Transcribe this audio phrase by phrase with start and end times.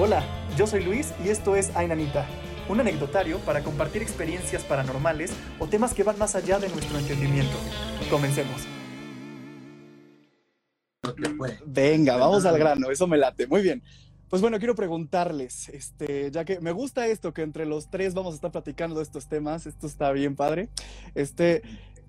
[0.00, 0.22] Hola,
[0.56, 2.24] yo soy Luis y esto es Ainanita,
[2.68, 7.56] un anecdotario para compartir experiencias paranormales o temas que van más allá de nuestro entendimiento.
[8.08, 8.62] Comencemos.
[11.66, 13.48] Venga, vamos al grano, eso me late.
[13.48, 13.82] Muy bien.
[14.28, 18.34] Pues bueno, quiero preguntarles, este, ya que me gusta esto, que entre los tres vamos
[18.34, 20.68] a estar platicando de estos temas, esto está bien padre.
[21.16, 21.62] Este,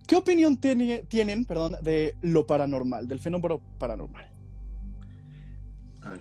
[0.05, 4.28] ¿qué opinión tienen, perdón, de lo paranormal, del fenómeno paranormal?
[6.01, 6.13] Ah,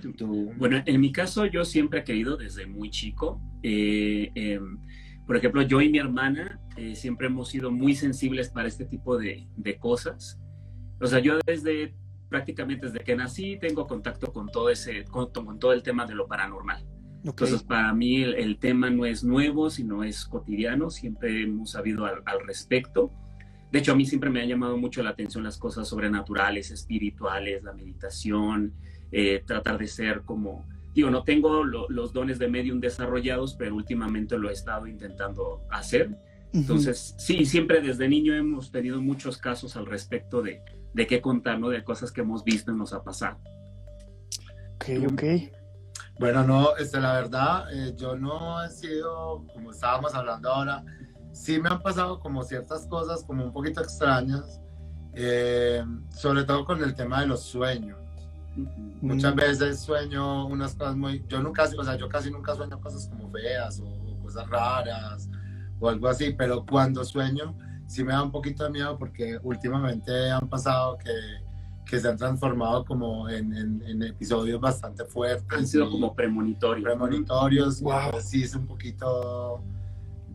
[0.57, 3.41] bueno, en mi caso yo siempre he querido desde muy chico.
[3.63, 4.79] Eh, em,
[5.27, 9.17] por ejemplo, yo y mi hermana eh, siempre hemos sido muy sensibles para este tipo
[9.19, 9.47] de,
[9.79, 10.41] cosas.
[11.01, 11.95] O sea, yo desde
[12.29, 16.27] prácticamente desde que nací tengo contacto con todo ese, con, todo el tema de lo
[16.27, 16.85] paranormal.
[17.25, 20.91] Entonces, para mí el, tema no es nuevo, sino es cotidiano.
[20.91, 23.13] Siempre hemos sabido al, al respecto.
[23.71, 27.63] De hecho, a mí siempre me ha llamado mucho la atención las cosas sobrenaturales, espirituales,
[27.63, 28.75] la meditación,
[29.13, 34.39] eh, tratar de ser como, digo, no tengo los dones de medium desarrollados, pero últimamente
[34.39, 36.17] lo he estado intentando hacer.
[36.53, 40.63] Entonces, sí, siempre desde niño hemos tenido muchos casos al respecto de,
[40.95, 41.69] de qué contar, ¿no?
[41.69, 43.39] De cosas que hemos visto y nos ha pasado.
[44.77, 45.23] Ok, ok.
[46.19, 50.85] Bueno, no, este, la verdad, eh, yo no he sido, como estábamos hablando ahora,
[51.33, 54.61] sí me han pasado como ciertas cosas como un poquito extrañas,
[55.15, 57.99] eh, sobre todo con el tema de los sueños.
[59.01, 63.09] Muchas veces sueño unas cosas muy, yo nunca, o sea, yo casi nunca sueño cosas
[63.09, 65.29] como feas o, cosas raras
[65.81, 70.31] o algo así, pero cuando sueño sí me da un poquito de miedo porque últimamente
[70.31, 71.13] han pasado que,
[71.87, 75.47] que se han transformado como en, en, episodios bastante fuertes.
[75.59, 76.85] Han sido como premonitorios.
[76.85, 78.21] Premonitorios, wow.
[78.21, 79.63] sí es un poquito,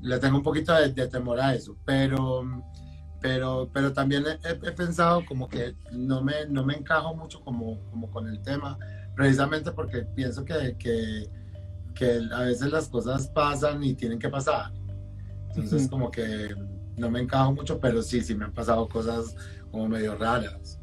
[0.02, 2.44] le tengo un poquito de, de temor a eso, pero
[3.24, 8.12] pero, pero también he, pensado como que no me, no me encajo mucho como, como
[8.12, 8.78] con el tema,
[9.16, 11.30] precisamente porque pienso que, que,
[11.96, 14.74] que a veces las cosas pasan y tienen que pasar.
[15.56, 16.54] Entonces como que
[16.98, 19.33] no me encajo mucho, pero sí, sí me han pasado cosas
[19.72, 20.82] como medio raras.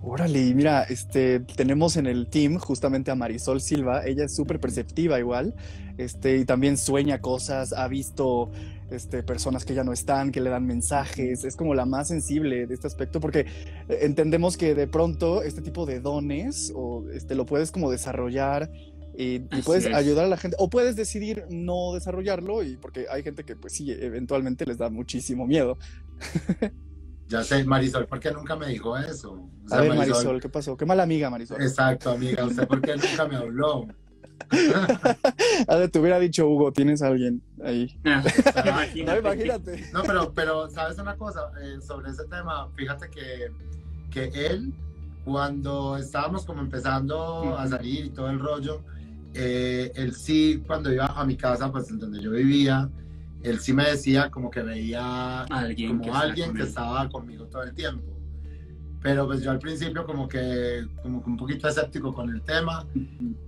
[0.00, 5.18] Órale, mira, este, tenemos en el team justamente a Marisol Silva, ella es súper perceptiva
[5.18, 5.54] igual,
[5.98, 8.50] este, y también sueña cosas, ha visto
[8.90, 12.66] este, personas que ya no están, que le dan mensajes, es como la más sensible
[12.66, 13.40] de este aspecto, porque
[13.88, 18.70] eh, entendemos que de pronto este tipo de dones o este, lo puedes como desarrollar
[19.16, 23.42] y, puedes ayudar a la gente, o puedes decidir no desarrollarlo, y porque hay gente
[23.42, 25.76] que pues sí, eventualmente les da muchísimo miedo.
[27.28, 29.50] Ya sé, Marisol, ¿por qué nunca me dijo eso?
[29.70, 30.78] a ver, Marisol, ¿qué pasó?
[30.78, 31.60] Qué mala amiga, Marisol.
[31.60, 33.86] Exacto, amiga, ¿usted por qué nunca me habló?
[35.68, 37.98] ver, te hubiera dicho Hugo, tienes a alguien ahí.
[38.04, 39.84] Ah, no, imagínate.
[39.92, 41.50] No, pero, pero, ¿sabes una cosa?
[41.62, 43.52] Eh, sobre ese tema, fíjate que,
[44.10, 44.72] que él,
[45.24, 48.82] cuando estábamos como empezando a salir y todo el rollo,
[49.34, 52.90] eh, él sí, cuando iba a mi casa, pues en donde yo vivía,
[53.42, 57.74] él sí me decía como que veía alguien como alguien que estaba conmigo todo el
[57.74, 58.17] tiempo
[59.00, 62.86] pero pues yo al principio como que como un poquito escéptico con el tema,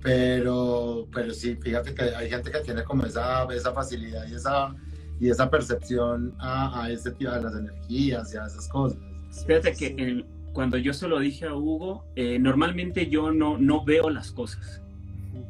[0.02, 4.74] pero, pero sí, fíjate que hay gente que tiene como esa, esa facilidad y esa,
[5.18, 8.98] y esa percepción a, a ese tipo de las energías y a esas cosas.
[9.46, 14.10] Fíjate que cuando yo se lo dije a Hugo, eh, normalmente yo no, no veo
[14.10, 14.82] las cosas,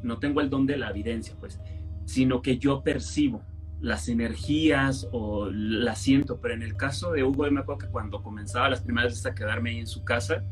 [0.03, 1.61] no tengo el don de la evidencia, pues,
[2.07, 3.43] sino que yo percibo
[3.81, 7.93] las energías o las siento, pero en el caso de Hugo, yo me acuerdo que
[7.93, 10.45] cuando comenzaba las primeras veces a quedarme ahí en su casa,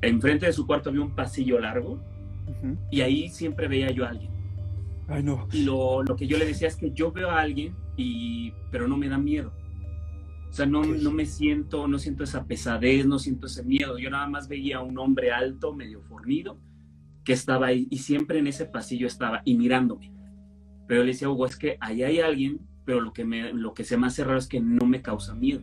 [0.00, 2.02] enfrente de su cuarto había un pasillo largo
[2.90, 4.32] y ahí siempre veía yo a alguien.
[5.08, 5.46] Ay, no.
[5.52, 8.88] Y lo, lo, que yo le decía es que yo veo a alguien, y, pero
[8.88, 9.52] no me da miedo.
[10.48, 13.98] O sea, no, no me siento, no siento esa pesadez, no siento ese miedo.
[13.98, 16.58] Yo nada más veía a un hombre alto, medio fornido,
[17.24, 20.12] que estaba ahí y siempre en ese pasillo estaba y mirándome.
[20.86, 23.84] Pero le decía, Hugo, es que ahí hay alguien, pero lo que, me, lo que
[23.84, 25.62] se me hace raro es que no me causa miedo.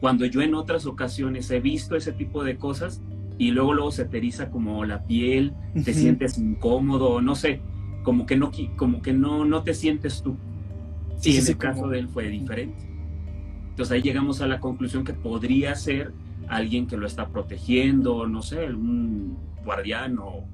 [0.00, 3.02] Cuando yo en otras ocasiones he visto ese tipo de cosas
[3.38, 5.54] y luego luego se te eriza como la piel,
[5.84, 7.60] te sientes incómodo, no sé,
[8.02, 10.36] como que no, como que no, no te sientes tú.
[11.18, 12.88] Sí, y en el caso de él fue diferente.
[13.70, 16.12] Entonces ahí llegamos a la conclusión que podría ser
[16.48, 20.44] alguien que lo está protegiendo, no sé, un guardián o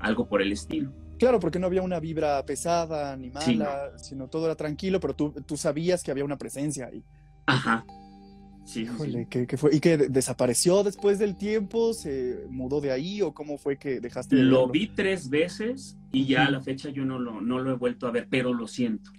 [0.00, 0.90] algo por el estilo.
[1.18, 5.32] Claro, porque no había una vibra pesada ni mala, sino todo era tranquilo, pero tú,
[5.46, 7.04] tú sabías que había una presencia ahí.
[7.46, 7.84] Ajá.
[8.64, 9.74] Sí, Híjole, ¿qué, fue?
[9.76, 11.92] ¿Y que desapareció después del tiempo?
[11.92, 16.24] ¿Se mudó de ahí o cómo fue que dejaste de Lo vi tres veces y
[16.26, 18.66] ya a la fecha yo no lo, no lo he vuelto a ver, pero lo
[18.66, 19.10] siento.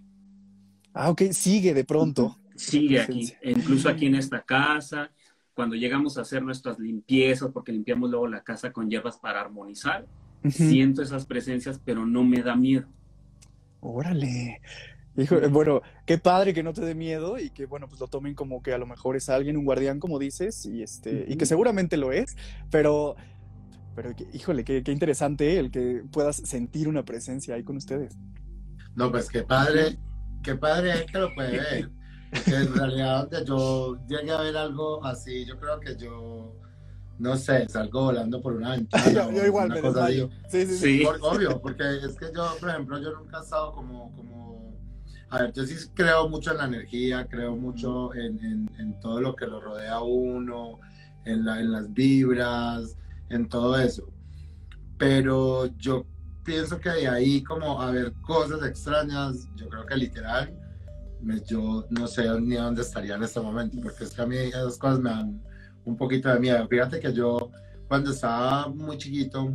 [0.94, 2.40] Ah, ok, sigue de pronto.
[2.56, 5.12] Sigue aquí, incluso aquí en esta casa,
[5.54, 10.08] cuando llegamos a hacer nuestras limpiezas, porque limpiamos luego la casa con hierbas para armonizar,
[10.52, 12.88] siento esas presencias, pero no me da miedo.
[13.82, 14.62] Órale.
[15.18, 18.36] Hijo, bueno, qué padre que no te dé miedo y que, bueno, pues lo tomen
[18.36, 21.46] como que a lo mejor es alguien, un guardián, como dices, y, este, y que
[21.46, 22.36] seguramente lo es,
[22.70, 23.16] pero,
[23.96, 28.18] pero híjole, qué, qué interesante el que puedas sentir una presencia ahí con ustedes.
[28.96, 29.98] No, pues qué padre,
[30.44, 31.90] qué padre es que lo puede ver.
[32.32, 36.56] Porque en realidad, yo llegué a ver algo así, yo creo que yo,
[37.18, 39.32] no sé, salgo volando por una ventana.
[39.32, 41.04] yo, igual me cosa Sí, sí, sí.
[41.22, 44.76] obvio, porque es que yo, por ejemplo, yo nunca he estado como, como.
[45.30, 49.20] A ver, yo sí creo mucho en la energía, creo mucho en, en, en todo
[49.22, 50.80] lo que lo rodea a uno,
[51.26, 52.96] en, la, en las vibras,
[53.30, 54.08] en todo eso.
[54.98, 56.06] Pero yo
[56.44, 60.56] pienso que de ahí como a ver cosas extrañas, yo creo que literal,
[61.48, 64.78] yo no sé ni dónde estaría en este momento, porque es que a mí esas
[64.78, 65.42] cosas me dan
[65.86, 66.68] un poquito de miedo.
[66.68, 67.52] Fíjate que yo
[67.88, 69.54] cuando estaba muy chiquito,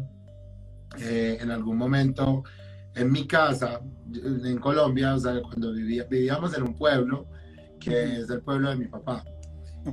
[0.99, 2.43] eh, en algún momento
[2.94, 3.81] en mi casa,
[4.12, 7.27] en Colombia, o sea, cuando vivía, vivíamos en un pueblo
[7.79, 9.25] que es el pueblo de mi papá.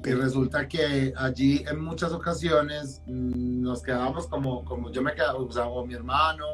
[0.04, 5.40] Y resulta que allí en muchas ocasiones mm, nos quedábamos como, como yo me quedaba,
[5.40, 6.46] o sea, o mi hermano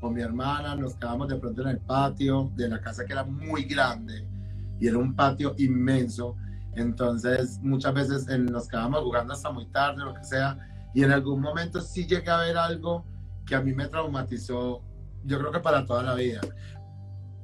[0.00, 3.22] o mi hermana, nos quedábamos de pronto en el patio de la casa que era
[3.22, 4.26] muy grande
[4.80, 6.36] y era un patio inmenso.
[6.74, 10.58] Entonces muchas veces nos quedábamos jugando hasta muy tarde, lo que sea.
[10.94, 13.04] Y en algún momento sí llegué a ver algo
[13.46, 14.82] que a mí me traumatizó,
[15.24, 16.40] yo creo que para toda la vida.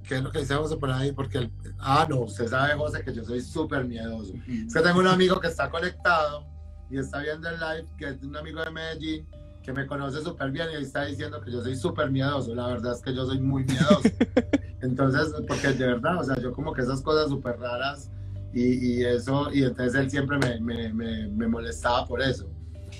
[0.05, 1.11] ¿Qué es lo que dice José por ahí?
[1.11, 1.51] Porque,
[1.81, 4.35] ah, no, usted sabe, José, que yo soy súper miedoso.
[4.47, 6.47] Es que tengo un amigo que está conectado
[6.89, 9.27] y está viendo el live, que es un amigo de Medellín,
[9.65, 12.55] que me conoce súper bien y está diciendo que yo soy súper miedoso.
[12.55, 14.09] La verdad es que yo soy muy miedoso.
[14.81, 18.09] Entonces, porque de verdad, o sea, yo como que esas cosas súper raras
[18.57, 22.49] y, y, eso, y entonces él siempre me, me, me, me, molestaba por eso.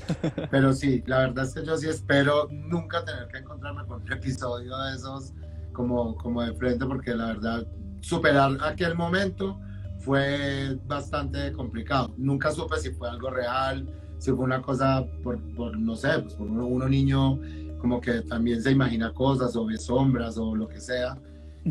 [0.51, 4.13] Pero sí, la verdad es que yo sí espero nunca tener que encontrarme con un
[4.13, 5.33] episodio de esos
[5.73, 7.67] como, como de frente, porque la verdad,
[8.03, 9.59] superar aquel momento
[10.01, 12.13] fue bastante complicado.
[12.19, 13.89] Nunca supe si fue algo real,
[14.19, 17.41] si fue una cosa por, por no sé, pues por uno, uno, niño
[17.81, 21.17] como que también se imagina cosas o ve sombras o lo que sea.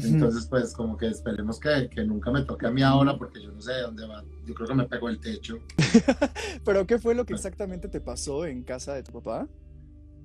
[0.04, 3.52] Entonces, pues como que esperemos que, que, nunca me toque a mí ahora porque yo
[3.52, 4.24] no sé dónde va.
[4.46, 5.60] Yo creo que me pegó el techo.
[6.66, 9.48] ¿Pero qué fue lo que exactamente te pasó en casa de tu papá?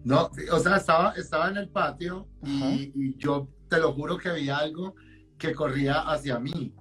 [0.03, 4.33] No, o sea, estaba, estaba en el patio y, y, yo te lo juro que
[4.33, 4.95] vi algo
[5.39, 6.75] que corría hacia mí.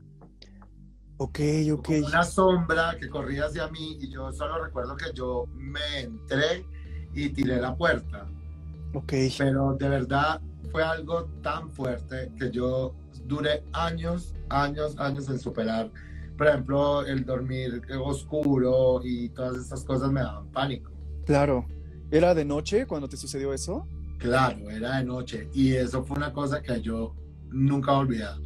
[1.18, 1.40] Ok,
[1.74, 1.90] ok.
[2.08, 6.66] Una sombra que corría hacia mí y yo solo recuerdo que yo me entré
[7.14, 8.26] y tiré la puerta.
[8.94, 9.14] Ok.
[9.38, 12.94] Pero de verdad fue algo tan fuerte que yo
[13.26, 15.92] duré años, años, años en superar.
[16.38, 20.92] Por ejemplo, el dormir oscuro y todas esas cosas me daban pánico.
[21.26, 21.66] Claro.
[22.12, 23.86] ¿Era de noche cuando te sucedió eso?
[24.18, 25.50] Claro, era de noche.
[25.54, 27.14] Y eso fue una cosa que yo
[27.50, 28.42] nunca he olvidado.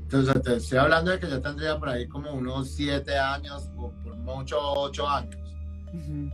[0.00, 3.92] Entonces, te estoy hablando de que yo tendría por ahí como unos siete años, o
[4.02, 5.36] por mucho ocho años.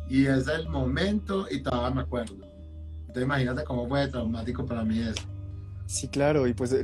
[0.08, 2.36] Y es el momento y todavía me acuerdo.
[3.14, 5.22] Entonces, imagínate cómo fue traumático para mí eso.
[5.86, 6.74] Sí, claro, y pues,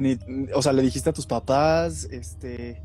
[0.55, 2.81] o sea, le dijiste a tus papás, este,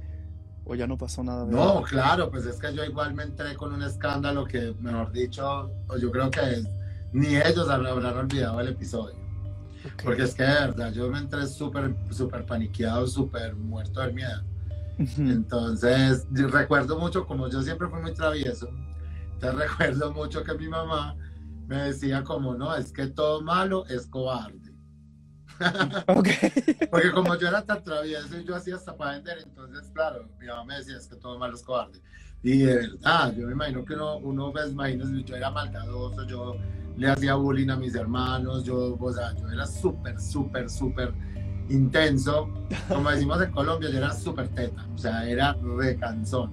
[0.63, 1.45] o ya no pasó nada.
[1.45, 5.69] no, claro, pues es que yo igual me entré con un escándalo que, mejor dicho,
[6.01, 6.63] yo creo que
[7.13, 9.15] ni ellos habrán olvidado el episodio.
[10.03, 14.41] Porque es que de verdad, yo me entré súper, súper paniqueado, súper muerto del miedo.
[15.19, 18.69] Entonces, recuerdo mucho, como yo siempre fui muy travieso,
[19.33, 21.15] entonces recuerdo mucho que mi mamá
[21.67, 24.73] me decía como, no, es que todo malo es cobarde.
[26.05, 30.47] Porque como yo era tan travieso y yo hacía hasta para vender, entonces, claro, mi
[30.47, 32.01] mamá me decía, es que todo malo es cobarde.
[32.43, 36.57] Y de verdad, yo me imagino que uno, uno pues, imagino, yo era maldadoso, yo
[36.97, 41.13] le hacía bullying a mis hermanos, yo, o sea, yo era súper, súper, súper
[41.69, 42.49] intenso.
[42.87, 46.51] Como decimos en Colombia, yo era súper teta, o sea, era recansón.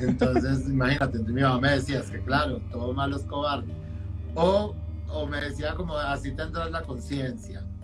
[0.00, 3.72] Entonces, imagínate, mi mamá me decía, es que claro, todo malo es cobarde.
[4.38, 4.74] O,
[5.08, 7.64] o me decía como, así tendrás la conciencia.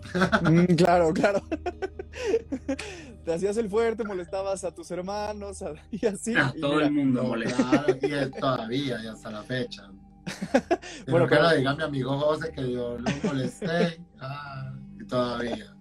[0.42, 1.42] Mm, claro, claro.
[3.24, 6.36] Te hacías el fuerte, molestabas a tus hermanos y así.
[6.36, 7.86] A todo el mundo molestaba.
[7.88, 9.90] y todavía, y hasta la fecha.
[11.08, 15.74] bueno, que lo diga mi amigo José que yo lo molesté ah, y todavía.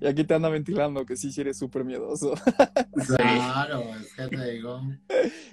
[0.00, 2.34] Y aquí te anda ventilando que sí, sí eres súper miedoso.
[3.16, 4.82] Claro, es que te digo.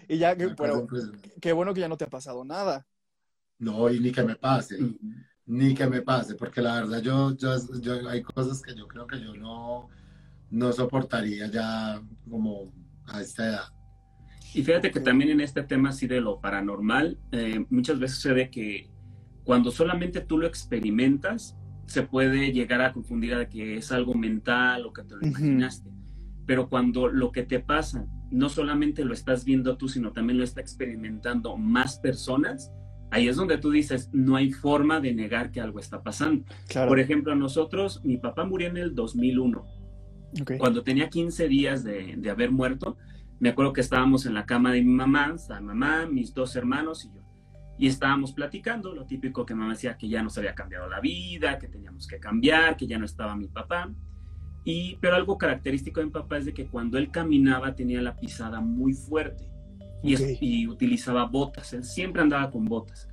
[0.10, 0.86] Y ya, pero
[1.41, 2.86] qué bueno que ya no te ha pasado nada.
[3.62, 4.80] No, y ni que me pase,
[5.46, 9.06] ni que me pase, porque la verdad yo, yo, yo hay cosas que yo creo
[9.06, 9.88] que yo no,
[10.50, 12.74] no soportaría ya como
[13.06, 13.65] a esta edad.
[14.56, 18.34] Y fíjate que también en este tema así de lo paranormal, eh, muchas veces se
[18.34, 18.89] ve que
[19.44, 24.88] cuando solamente tú lo experimentas, se puede llegar a confundir a que es algo mental
[24.88, 25.91] o que te lo imaginaste.
[26.48, 30.44] Pero cuando lo que te pasa no solamente lo estás viendo tú, sino también lo
[30.44, 32.72] está experimentando más personas,
[33.12, 36.46] ahí es donde tú dices, no hay forma de negar que algo está pasando.
[36.88, 39.63] Por ejemplo, nosotros, mi papá murió en el 2001.
[40.58, 42.98] Cuando tenía 15 días de, de, haber muerto,
[43.39, 47.06] me acuerdo que estábamos en la cama de mi mamá, estaba mamá, mis dos hermanos
[47.06, 47.22] y yo
[47.82, 51.58] y estábamos platicando, lo típico que mamá decía que ya nos había cambiado la vida,
[51.58, 53.91] que teníamos que cambiar, que ya no estaba mi papá.
[54.63, 58.15] Y, pero algo característico de mi papá es de que cuando él caminaba tenía la
[58.15, 59.50] pisada muy fuerte
[60.03, 63.08] y, y utilizaba botas, él siempre andaba con botas.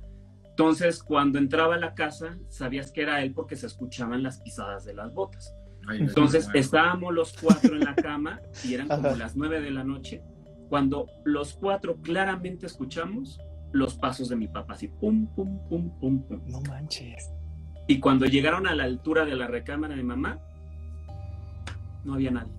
[0.49, 4.83] Entonces, cuando entraba a la casa, sabías que era él porque se escuchaban las pisadas
[4.83, 5.55] de las botas.
[5.89, 10.21] Entonces, estábamos los cuatro en la cama y eran como las nueve de la noche,
[10.67, 13.39] cuando los cuatro claramente escuchamos
[13.71, 16.41] los pasos de mi papá, así pum, pum, pum, pum, pum.
[16.47, 17.31] No manches.
[17.87, 20.39] Y cuando llegaron a la altura de la recámara de mamá,
[22.03, 22.58] no había nadie.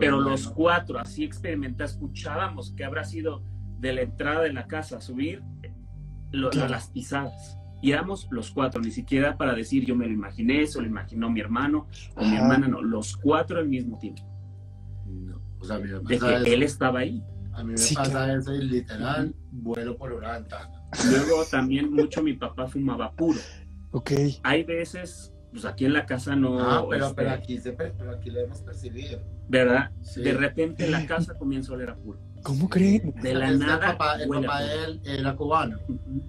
[0.00, 3.42] Pero los cuatro, así experimenta, escuchábamos que habrá sido
[3.78, 5.42] de la entrada de la casa subir
[6.32, 7.58] las pisadas.
[7.82, 11.30] Y éramos los cuatro, ni siquiera para decir yo me lo imaginé, eso lo imaginó
[11.30, 14.22] mi hermano o mi hermana, no, los cuatro al mismo tiempo.
[15.60, 17.22] o sea, de que él estaba ahí.
[17.52, 20.82] A mí me pasa eso y literal vuelo por una ventana.
[21.10, 23.40] Luego también mucho mi papá fumaba puro.
[23.92, 24.12] Ok.
[24.42, 26.60] Hay veces, pues aquí en la casa no.
[26.60, 29.20] Ah, pero, pero, este, aquí, se, pero aquí lo hemos percibido.
[29.48, 29.90] ¿Verdad?
[30.16, 32.18] De repente la casa comienza a oler a puro.
[32.42, 33.12] ¿Cómo creen?
[33.22, 33.74] De la nada.
[33.74, 35.78] El papá, el papá de él era cubano.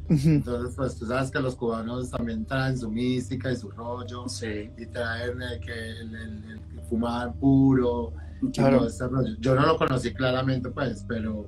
[0.10, 4.28] Entonces, pues tú sabes que los cubanos también traen su mística y su rollo.
[4.28, 4.72] Sí.
[4.78, 8.14] Y traen el que el, el, fumaban puro
[9.40, 11.48] yo no lo conocí claramente, pues, pero,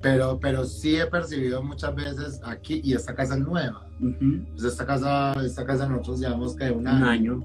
[0.00, 3.86] pero, pero sí he percibido muchas veces aquí, y esta casa es nueva.
[3.98, 7.44] pues esta casa, esta casa nosotros llevamos que un año, un año.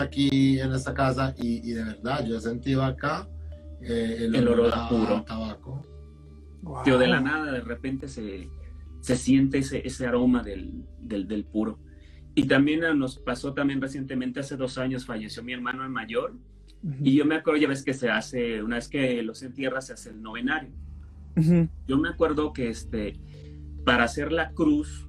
[0.00, 3.28] Aquí en esta casa, y, de verdad, yo he sentido acá
[3.80, 5.82] eh, el, el, olor a puro tabaco.
[6.98, 8.48] de la nada, de repente se,
[9.00, 11.78] se siente ese, ese aroma del, del, del puro.
[12.34, 16.34] Y también nos pasó también recientemente, hace dos años, falleció mi hermano el mayor
[17.02, 19.94] y yo me acuerdo, ya ves que se hace, una vez que los entierra, se
[19.94, 20.70] hace el novenario.
[21.86, 23.16] Yo me acuerdo que este,
[23.84, 25.07] para hacer la cruz,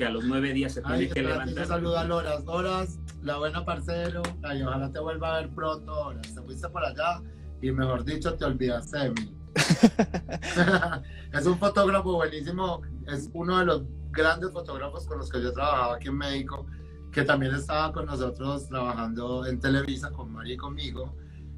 [0.00, 1.66] que a los nueve días se tiene que levantar.
[1.66, 2.42] Saluda a Loras.
[2.46, 4.22] Loras, la buena parcero.
[4.42, 5.92] Ay, ojalá te vuelva a ver pronto.
[5.92, 6.34] Loras.
[6.34, 7.20] Te fuiste por allá
[7.60, 9.36] y mejor dicho, te olvidaste de mí.
[11.34, 12.80] es un fotógrafo buenísimo.
[13.06, 16.66] Es uno de los grandes fotógrafos con los que yo trabajaba aquí en México
[17.12, 21.12] que también estaba con nosotros trabajando en Televisa con María y conmigo,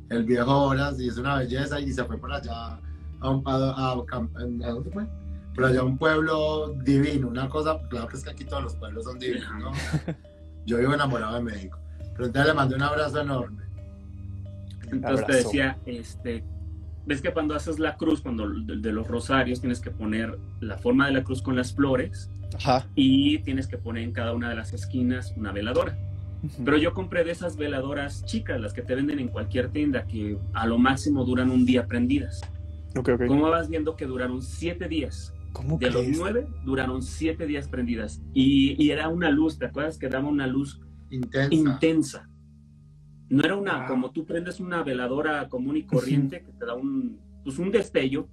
[0.09, 2.81] el viejo Horas, y es una belleza, y se fue por allá
[3.21, 3.95] a un, a,
[4.35, 5.07] dónde fue?
[5.55, 9.05] Por allá un pueblo divino, una cosa, claro que es que aquí todos los pueblos
[9.05, 9.73] son divinos, ¿no?
[10.67, 11.79] Yo vivo enamorado de México,
[12.13, 13.63] pero entonces le mandé un abrazo enorme.
[14.91, 16.45] Entonces te decía, este,
[17.07, 21.07] ves que cuando haces la cruz, cuando de los rosarios, tienes que poner la forma
[21.07, 22.31] de la cruz con las flores,
[22.95, 25.99] y tienes que poner en cada una de las esquinas una veladora.
[26.65, 30.39] Pero yo compré de esas veladoras chicas, las que te venden en cualquier tienda, que
[30.55, 32.41] a lo máximo duran un día prendidas.
[32.97, 33.29] Okay, okay.
[33.29, 35.33] Como vas viendo que duraron siete días.
[35.53, 38.23] ¿Cómo de los nueve, duraron siete días prendidas.
[38.35, 40.81] Y, era una luz, ¿te acuerdas que daba una luz
[41.11, 41.55] intensa?
[41.55, 42.29] intensa.
[43.29, 47.19] No era una, como tú prendes una veladora común y corriente, que te da un,
[47.45, 48.29] pues un destello,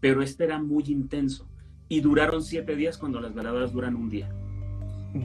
[0.00, 1.48] pero este era muy intenso
[1.90, 4.30] y duraron siete días cuando las veladoras duran un día.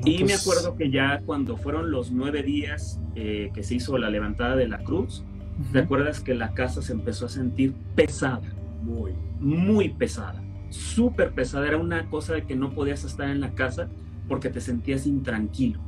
[0.03, 3.97] y me pues acuerdo que ya cuando fueron los nueve días eh, que se hizo
[3.97, 5.23] la levantada de la cruz,
[5.71, 8.41] ¿te acuerdas que la casa se empezó a sentir pesada?
[8.81, 9.13] Muy.
[9.39, 10.41] Muy pesada.
[10.69, 11.67] Súper pesada.
[11.67, 13.89] Era una cosa de que no podías estar en la casa
[14.27, 15.79] porque te sentías intranquilo.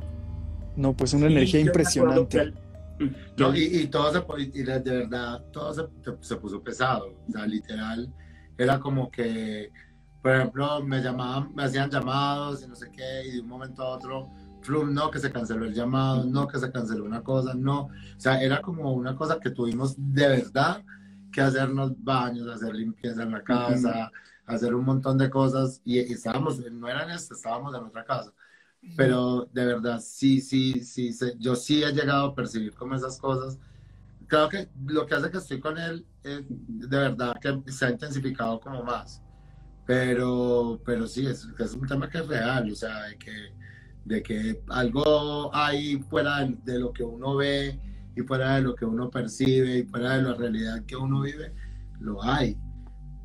[0.76, 2.52] No, pues una energía impresionante.
[3.36, 5.82] No, y, todo se, y de verdad, todo se,
[6.20, 7.14] se puso pesado.
[7.28, 8.12] O sea, literal,
[8.56, 9.70] era como que
[10.22, 13.82] por ejemplo, me llamaban, me hacían llamados y no sé qué, y de un momento
[13.82, 14.28] a otro,
[14.62, 17.82] flum, no, que se canceló el llamado, no, que se canceló una cosa, no.
[17.82, 20.82] O sea, era como una cosa que tuvimos de verdad
[21.32, 24.10] que hacernos baños, hacer limpieza en la casa,
[24.48, 28.32] hacer un montón de cosas, y, estábamos, no era en este, estábamos en otra casa.
[28.96, 33.58] Pero de verdad, sí, sí, sí, yo sí he llegado a percibir como esas cosas.
[34.26, 37.90] Creo que lo que hace que estoy con él es de verdad que se ha
[37.90, 39.22] intensificado como más.
[39.86, 43.52] Pero, pero sí, es, es un tema que es real, o sea, de que,
[44.04, 47.80] de que algo hay fuera de, lo que uno ve
[48.14, 51.52] y fuera de lo que uno percibe y fuera de la realidad que uno vive,
[52.00, 52.56] lo hay.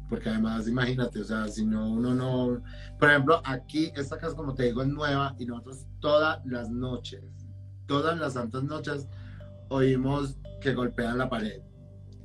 [0.09, 2.61] Porque además, imagínate, o sea, si no, uno no...
[2.99, 7.23] Por ejemplo, aquí, esta casa, como te digo, es nueva y nosotros todas las noches,
[7.87, 9.07] todas las santas noches
[9.69, 11.61] oímos que golpean la pared.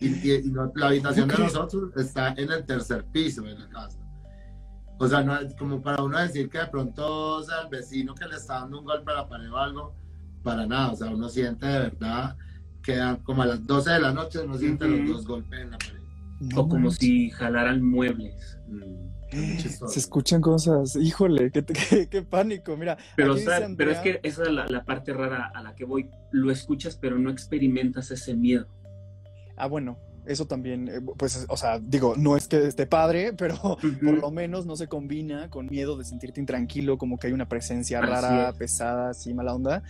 [0.01, 3.99] Y, la habitación de nosotros está en el tercer piso de la casa.
[4.99, 8.15] O sea, no es como para uno decir que de pronto, o sea, el vecino
[8.15, 9.95] que le está dando un golpe a la pared o algo,
[10.43, 10.93] para nada.
[10.93, 12.37] O sea, uno siente de verdad
[12.83, 15.79] que como a las 12 de la noche uno siente los dos golpes en la
[15.79, 15.98] pared.
[16.55, 18.59] O como si jalaran muebles.
[18.69, 19.09] Mm,
[19.89, 21.65] se escuchan cosas, híjole, qué,
[22.11, 22.97] qué, pánico, mira.
[23.17, 23.35] Pero,
[23.77, 26.11] pero es que esa es la, la, parte rara a la que voy.
[26.31, 28.67] Lo escuchas, pero no experimentas ese miedo.
[29.57, 33.57] Ah, bueno, eso también, eh, pues, o sea, digo, no es que esté padre, pero
[34.05, 37.49] por lo menos no se combina con miedo de sentirte intranquilo, como que hay una
[37.49, 39.83] presencia rara, pesada, así, mala onda.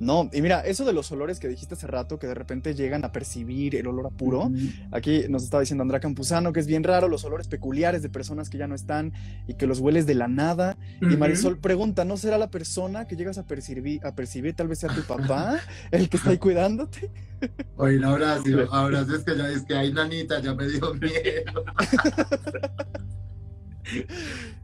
[0.00, 3.04] No, y mira, eso de los olores que dijiste hace rato, que de repente llegan
[3.04, 4.50] a percibir el olor a puro,
[4.92, 8.48] aquí nos estaba diciendo Andrea Campuzano que es bien raro los olores peculiares de personas
[8.48, 9.12] que ya no están
[9.46, 10.78] y que los hueles de la nada.
[11.02, 14.78] Y Marisol pregunta, ¿no será la persona que llegas a percibir, a percibir tal vez
[14.78, 17.10] sea tu papá, el que está ahí cuidándote?
[17.76, 20.94] Oye, ahora sí, ahora sí es que ya es que hay nanita, ya me dio
[20.94, 21.64] miedo.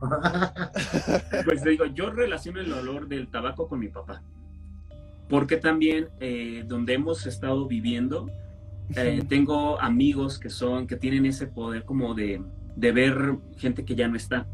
[1.44, 4.22] pues digo, yo relaciono el olor del tabaco con mi papá
[5.28, 8.30] porque también eh, donde hemos estado viviendo,
[8.94, 12.40] eh, tengo amigos que son, que tienen ese poder como de,
[12.76, 14.46] de ver gente que ya no está.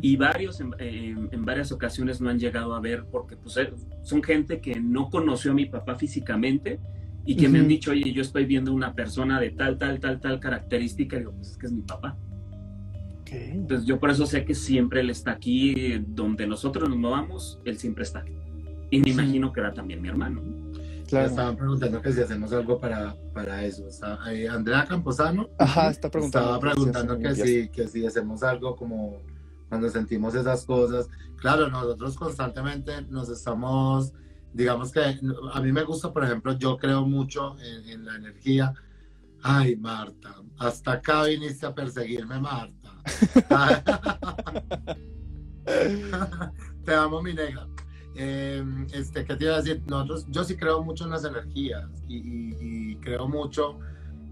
[0.00, 3.70] Y varios en, varias ocasiones no han llegado a ver porque pues, eh,
[4.02, 6.80] son gente que no conoció a mi papá físicamente
[7.26, 10.20] y que me han dicho, oye, yo estoy viendo una persona de tal, tal, tal,
[10.20, 12.16] tal característica, y digo, pues es que es mi papá.
[13.30, 17.76] Entonces yo por eso sé que siempre él está aquí, donde nosotros nos movamos, él
[17.76, 18.24] siempre está.
[18.90, 20.42] Y me imagino que era también mi hermano.
[21.08, 21.28] Claro.
[21.28, 23.88] Estaban preguntando que si hacemos algo para, para eso.
[24.30, 26.54] Eh, Andrea Camposano Ajá, está preguntando.
[26.54, 29.22] Estaba preguntando que si, que si hacemos algo como
[29.68, 31.08] cuando sentimos esas cosas.
[31.36, 34.12] Claro, nosotros constantemente nos estamos,
[34.52, 38.74] digamos que a mí me gusta, por ejemplo, yo creo mucho en, en la energía.
[39.42, 42.74] Ay, Marta, hasta acá viniste a perseguirme, Marta.
[46.84, 47.66] Te amo, mi negra.
[48.20, 49.80] Eh, este, ¿Qué te iba a decir?
[49.86, 53.78] Nosotros, yo sí creo mucho en las energías y, creo mucho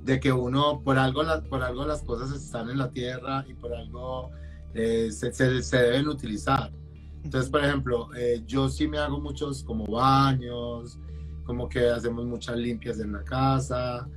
[0.03, 3.72] de que uno, por algo, por algo las cosas están en la tierra y por
[3.72, 4.31] algo
[4.75, 6.72] eh, se, se, deben utilizar.
[7.22, 10.99] Entonces, por ejemplo, eh, yo sí me hago muchos como baños,
[11.44, 14.09] como que hacemos muchas limpias en la casa.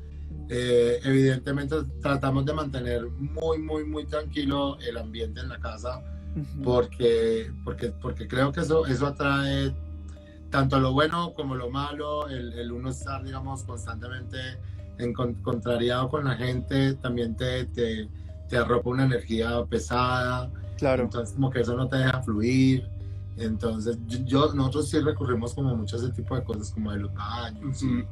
[0.49, 6.01] evidentemente tratamos de mantener muy, muy, muy tranquilo el ambiente en la casa
[6.63, 9.73] porque, porque, porque creo que eso, eso atrae
[10.49, 14.37] tanto lo bueno como lo malo, el, el uno estar, digamos, constantemente
[14.97, 18.09] en, contrariado con la gente, también te, te,
[18.47, 20.51] te, arropa una energía pesada.
[20.77, 21.03] Claro.
[21.03, 22.87] Entonces, como que eso no te deja fluir.
[23.37, 27.13] Entonces, yo, nosotros sí recurrimos como mucho a ese tipo de cosas, como de los
[27.13, 28.03] baños y,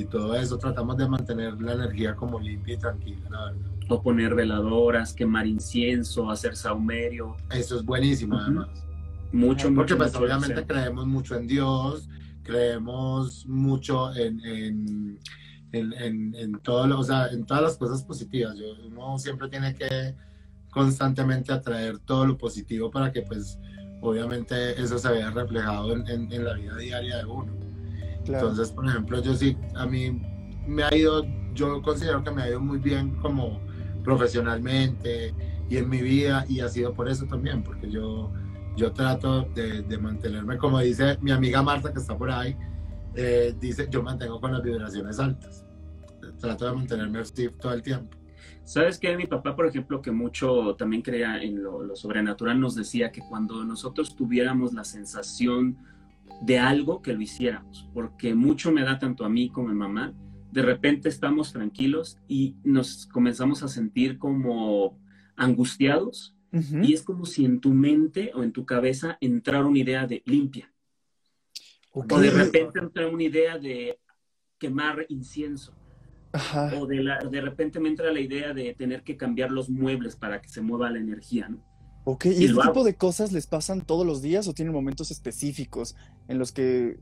[0.00, 0.58] y, todo eso.
[0.58, 5.46] Tratamos de mantener la energía como limpia y tranquila, la verdad o poner veladoras, quemar
[5.46, 7.36] incienso, hacer saumerio.
[7.50, 8.68] Eso es buenísimo, además.
[9.32, 12.08] Mucho, Porque pues, obviamente creemos mucho en Dios,
[12.42, 15.18] creemos mucho en, en,
[15.72, 18.56] en, en, todo, o sea, en todas las cosas positivas.
[18.56, 20.14] Yo, uno siempre tiene que
[20.70, 23.58] constantemente atraer todo lo positivo para que, pues,
[24.00, 27.52] obviamente eso se vea reflejado en, en la vida diaria de uno.
[28.24, 30.22] Entonces, por ejemplo, yo sí, a mí
[30.66, 33.60] me ha ido, yo considero que me ha ido muy bien como
[34.04, 35.34] profesionalmente
[35.68, 38.32] y en mi vida y ha sido por eso también, porque yo,
[38.76, 42.56] yo trato de, mantenerme, como dice mi amiga Marta que está por ahí,
[43.16, 45.64] eh, dice, yo mantengo con las vibraciones altas,
[46.38, 48.16] trato de mantenerme activo todo el tiempo.
[48.64, 52.74] ¿Sabes que Mi papá, por ejemplo, que mucho también creía en lo, lo, sobrenatural, nos
[52.74, 55.76] decía que cuando nosotros tuviéramos la sensación
[56.40, 59.78] de algo, que lo hiciéramos, porque mucho me da tanto a mí como a mi
[59.78, 60.14] mamá,
[60.54, 65.00] de repente estamos tranquilos y nos comenzamos a sentir como
[65.34, 70.06] angustiados y es como si en tu mente o en tu cabeza entrara una idea
[70.06, 70.72] de limpia.
[71.90, 73.98] O de repente entra una idea de
[74.56, 75.74] quemar incienso.
[76.78, 80.14] O de, la, de repente me entra la idea de tener que cambiar los muebles
[80.14, 81.64] para que se mueva la energía, ¿no?
[82.04, 85.96] Ok, ¿y, este tipo de cosas les pasan todos los días o tienen momentos específicos
[86.28, 87.00] en los que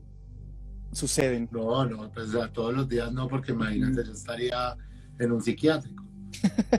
[0.95, 1.49] suceden.
[1.51, 4.75] No, no, pues todos los días no, porque imagínate, yo estaría
[5.19, 6.03] en un psiquiátrico.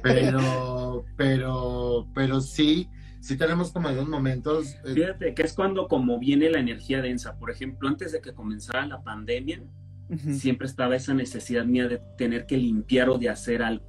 [0.03, 2.88] Pero, pero, pero sí,
[3.20, 4.74] sí tenemos como esos momentos.
[4.85, 7.38] Eh, Fíjate que es cuando como viene la energía densa.
[7.38, 9.62] Por ejemplo, antes de que comenzara la pandemia,
[10.33, 13.85] siempre estaba esa necesidad mía de tener que limpiar o de hacer algo.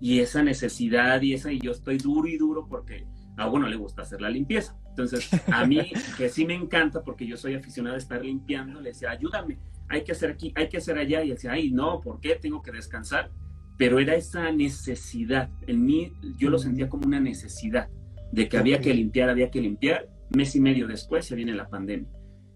[0.00, 3.76] Y esa necesidad y esa, y yo estoy duro y duro porque a uno le
[3.76, 4.76] gusta hacer la limpieza.
[4.90, 5.80] Entonces, a mí,
[6.16, 10.04] que sí me encanta, porque yo soy aficionado a estar limpiando, le decía, ayúdame, hay
[10.04, 12.36] que hacer aquí, hay que hacer allá, y decía, ay, no, ¿por qué?
[12.36, 13.30] Tengo que descansar.
[13.78, 17.88] Pero era esa necesidad, en mí yo lo sentía como una necesidad,
[18.32, 20.08] de que había que limpiar, había que limpiar.
[20.30, 22.08] Mes y medio después se viene la pandemia.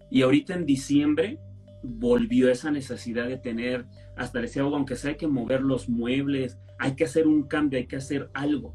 [0.09, 1.39] Y ahorita en diciembre
[1.83, 3.85] volvió esa necesidad de tener,
[4.15, 7.87] hasta decía, aunque sea hay que mover los muebles, hay que hacer un cambio, hay
[7.87, 8.73] que hacer algo.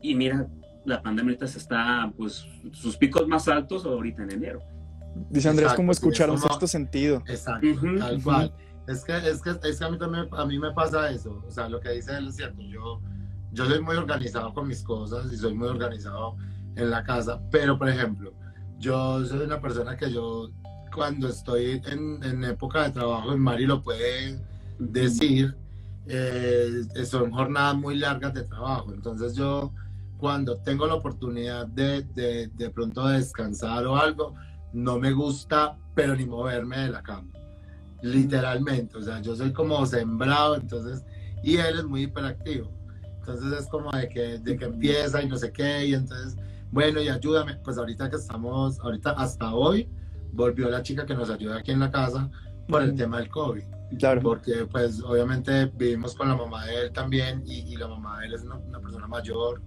[0.00, 0.48] Y mira,
[0.86, 4.60] la pandemia ahorita se está, pues, sus picos más altos ahorita en enero.
[5.30, 7.22] Dice Andrés, ¿cómo escuchar un sexto sentido?
[7.26, 7.66] Exacto,
[7.98, 8.54] tal cual.
[8.86, 11.42] Es que, es, que, es que a mí también a mí me pasa eso.
[11.46, 12.62] O sea, lo que dice él es cierto.
[12.62, 13.00] Yo,
[13.52, 16.36] yo soy muy organizado con mis cosas y soy muy organizado
[16.76, 17.40] en la casa.
[17.50, 18.32] Pero, por ejemplo,
[18.78, 20.50] yo soy una persona que yo,
[20.94, 24.40] cuando estoy en, en época de trabajo, en Mari lo puede
[24.78, 25.56] decir,
[26.06, 28.92] eh, son jornadas muy largas de trabajo.
[28.92, 29.72] Entonces yo
[30.18, 34.34] cuando tengo la oportunidad de, de, de pronto descansar o algo,
[34.72, 37.28] no me gusta, pero ni moverme de la cama.
[38.02, 41.04] Literalmente, o sea, yo soy como sembrado, entonces,
[41.42, 42.70] y él es muy hiperactivo.
[43.20, 46.36] Entonces es como de que, de que empieza y no sé qué, y entonces,
[46.70, 47.56] bueno, y ayúdame.
[47.56, 49.88] Pues ahorita que estamos, ahorita hasta hoy,
[50.32, 52.30] volvió la chica que nos ayuda aquí en la casa
[52.68, 53.62] por el tema del COVID.
[53.98, 54.20] Claro.
[54.20, 58.26] Porque pues obviamente vivimos con la mamá de él también y, y la mamá de
[58.26, 59.62] él es una, una persona mayor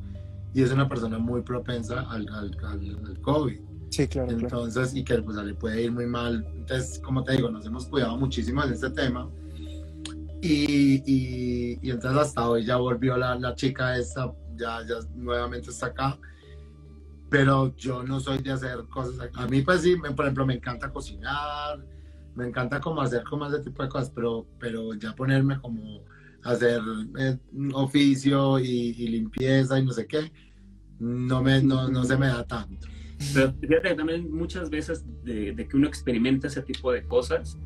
[0.54, 3.60] y es una persona muy propensa al, al, al, COVID.
[3.90, 4.32] Sí, claro.
[4.32, 4.98] Entonces, claro.
[4.98, 6.46] y que pues, le puede ir muy mal.
[6.56, 9.30] Entonces, como te digo, nos hemos cuidado muchísimo en este tema.
[10.42, 15.70] Y, y, y entonces hasta hoy ya volvió la, la chica esta, ya, ya nuevamente
[15.70, 16.18] está acá.
[17.30, 19.30] Pero yo no soy de hacer cosas.
[19.36, 21.80] A mí, pues sí, me, por ejemplo, me encanta cocinar,
[22.36, 26.02] me encanta como hacer como ese tipo de cosas, pero, pero ya ponerme como
[26.44, 26.82] hacer
[27.18, 27.38] eh,
[27.74, 30.32] oficio y, y, limpieza y no sé qué,
[31.00, 32.88] no, me, no, no se me da tanto.
[33.34, 37.58] Pero fíjate también muchas veces de, de, que uno experimenta ese tipo de cosas,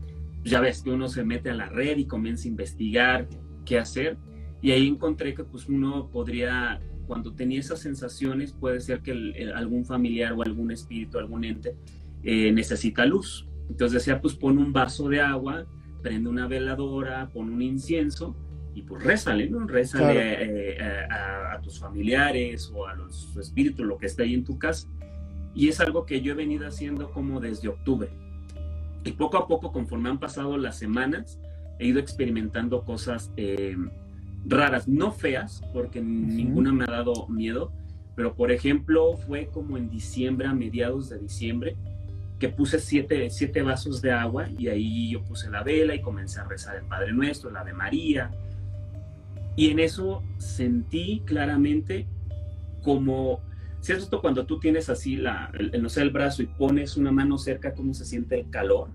[0.43, 3.27] ya ves que uno se mete a la red y comienza a investigar
[3.65, 4.17] qué hacer,
[4.61, 9.35] y ahí encontré que pues uno podría, cuando tenía esas sensaciones, puede ser que el,
[9.35, 11.75] el, algún familiar o algún espíritu, algún ente,
[12.23, 13.45] eh, necesita luz.
[13.69, 15.65] Entonces decía, pues pon un vaso de agua,
[16.01, 18.35] prende una veladora, pon un incienso,
[18.73, 19.65] y pues rézale, ¿no?
[19.67, 20.51] Rézale claro.
[20.51, 24.57] eh, a, a, tus familiares o a los espíritus, lo que esté ahí en tu
[24.57, 24.87] casa.
[25.55, 28.09] Y es algo que yo he venido haciendo como desde octubre.
[29.03, 31.39] Y poco a poco, conforme han pasado las semanas,
[31.79, 33.75] he ido experimentando cosas eh,
[34.45, 36.07] raras, no feas, porque uh -huh.
[36.07, 37.71] ninguna me ha dado miedo,
[38.15, 41.75] pero por ejemplo fue como en diciembre, a mediados de diciembre,
[42.39, 46.41] que puse siete, siete vasos de agua y ahí yo puse la vela y comencé
[46.41, 48.31] a rezar el Padre Nuestro, la de María,
[49.55, 52.07] y en eso sentí claramente
[52.81, 53.41] como,
[53.81, 56.97] si es esto cuando tú tienes así la, el, no sé, el brazo y pones
[56.97, 58.89] una mano cerca, ¿cómo se siente el calor?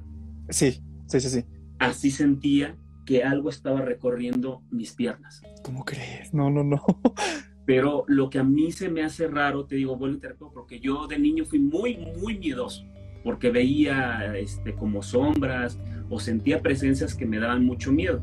[0.48, 1.44] Sí, sí, sí, sí.
[1.78, 5.42] Así sentía que algo estaba recorriendo mis piernas.
[5.62, 6.34] ¿Cómo crees?
[6.34, 6.84] No, no, no.
[7.66, 11.06] Pero lo que a mí se me hace raro, te digo, vuelvo a porque yo
[11.06, 12.82] de niño fui muy, muy miedoso,
[13.22, 18.22] porque veía este, como sombras o sentía presencias que me daban mucho miedo.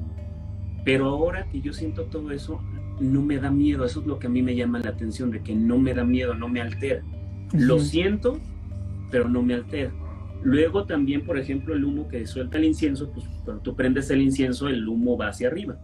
[0.85, 2.61] Pero ahora que yo siento todo eso,
[2.99, 3.83] no me da miedo.
[3.83, 6.05] Eso es lo que a mí me llama la atención, de que no me da
[6.05, 7.03] miedo, no me altera.
[7.03, 7.59] Uh -huh.
[7.59, 8.39] Lo siento,
[9.11, 9.91] pero no me altera.
[10.43, 14.21] Luego también, por ejemplo, el humo que suelta el incienso, pues cuando tú prendes el
[14.21, 15.79] incienso, el humo va hacia arriba.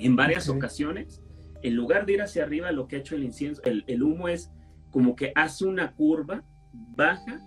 [0.00, 0.58] En varias okay.
[0.58, 1.22] ocasiones,
[1.62, 4.28] en lugar de ir hacia arriba, lo que ha hecho el incienso, el, el humo
[4.28, 4.52] es
[4.90, 7.40] como que hace una curva, baja,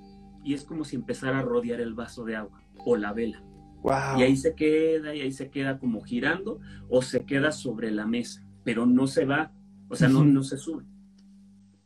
[0.44, 3.44] y es como si empezara a rodear el vaso de agua o la vela.
[3.82, 4.20] Wow.
[4.20, 8.06] Y ahí se queda, y ahí se queda como girando, o se queda sobre la
[8.06, 9.54] mesa, pero no se va,
[9.88, 10.84] o sea, no, no se sube.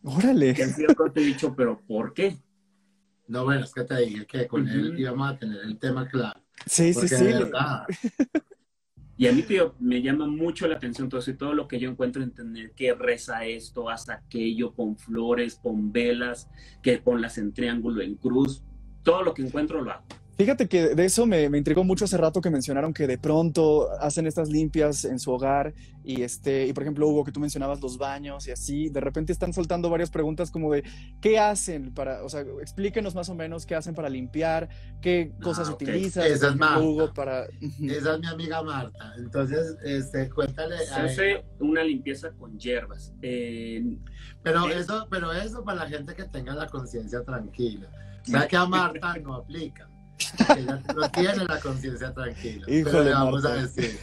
[0.03, 0.53] Órale.
[0.53, 2.37] Que te he dicho, pero ¿por qué?
[3.27, 4.71] No, bueno, es que te dije que con uh -huh.
[4.71, 6.41] él íbamos a tener el tema claro.
[6.65, 7.23] Sí, sí, sí.
[7.23, 7.85] Verdad,
[9.17, 11.79] y a mí, tío, me llama mucho la atención todo eso y todo lo que
[11.79, 16.49] yo encuentro en tener que reza esto, hasta aquello, con flores, con velas,
[16.81, 18.63] que ponlas en triángulo, en cruz,
[19.03, 20.05] todo lo que encuentro lo hago.
[20.35, 23.91] Fíjate que de eso me, me, intrigó mucho hace rato que mencionaron que de pronto
[23.99, 27.79] hacen estas limpias en su hogar y este y por ejemplo Hugo que tú mencionabas
[27.81, 30.83] los baños y así de repente están soltando varias preguntas como de
[31.21, 34.69] qué hacen para o sea explíquenos más o menos qué hacen para limpiar
[35.01, 35.87] qué cosas ah, okay.
[35.87, 39.13] utilizan esa es Marta Hugo para esa es mi amiga Marta.
[39.17, 43.83] Entonces este cuéntale se hace una limpieza con hierbas eh,
[44.41, 47.87] pero eh, eso pero eso para la gente que tenga la conciencia tranquila.
[48.23, 49.87] O sea que a Marta no aplica
[50.95, 52.65] no tiene la conciencia tranquila.
[52.67, 53.99] Híjole, vamos a decir.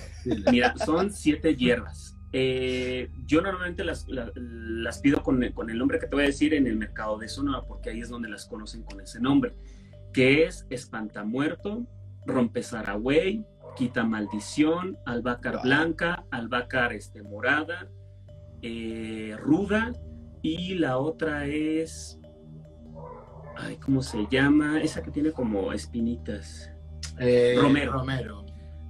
[0.51, 2.17] Mira, son siete hierbas.
[2.33, 6.55] Eh, yo normalmente las, las, pido con, con, el nombre que te voy a decir
[6.55, 9.57] en el mercado de Sonora, porque ahí es donde las conocen con ese nombre,
[10.13, 11.87] que es Espantamuerto,
[12.27, 13.45] Rompezaragüey,
[13.77, 17.89] Quita Maldición, Albácar Blanca, Albácar este, Morada,
[18.63, 19.93] eh, Ruda,
[20.43, 22.20] y la otra es.
[23.63, 24.81] Ay, ¿cómo se llama?
[24.81, 26.71] Esa que tiene como espinitas.
[27.19, 27.93] Eh, Romero.
[27.93, 28.47] Romero.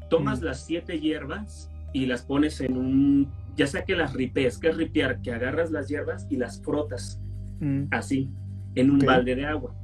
[0.09, 0.45] Tomas mm.
[0.45, 3.33] las siete hierbas y las pones en un.
[3.57, 7.21] Ya sea que las ripees, que es ripear, que agarras las hierbas y las frotas
[7.61, 7.87] mm.
[7.91, 8.31] así,
[8.75, 9.75] en un balde de agua.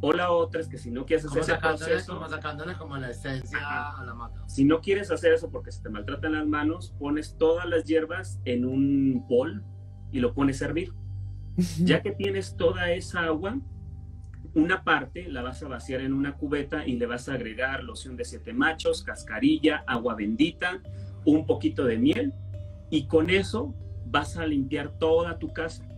[0.00, 2.14] O la otra es que si no quieres hacer ese proceso...
[2.14, 4.46] Como sacándole como la esencia a la mata.
[4.46, 8.38] Si no quieres hacer eso porque se te maltratan las manos, pones todas las hierbas
[8.44, 9.64] en un bol
[10.12, 10.92] y lo pones a hervir.
[11.78, 13.58] Ya que tienes toda esa agua,
[14.54, 18.16] una parte la vas a vaciar en una cubeta y le vas a agregar loción
[18.16, 20.80] de siete machos, cascarilla, agua bendita,
[21.24, 22.32] un poquito de miel
[22.90, 23.74] y con eso
[24.06, 25.88] vas a limpiar toda tu casa,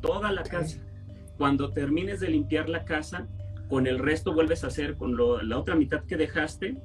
[0.00, 0.80] toda la casa.
[1.36, 3.26] Cuando termines de limpiar la casa,
[3.68, 6.80] con el resto vuelves a hacer con la otra mitad que dejaste,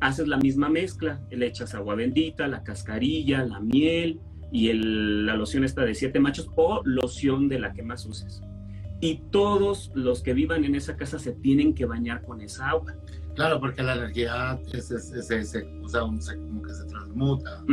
[0.00, 4.20] haces la misma mezcla, le echas agua bendita, la cascarilla, la miel,
[4.52, 8.42] y la loción está de siete machos o loción de la que más uses.
[9.00, 12.94] Y todos los que vivan en esa casa se tienen que bañar con esa agua.
[13.34, 17.64] Claro, porque la energía es, o sea, como que se transmuta.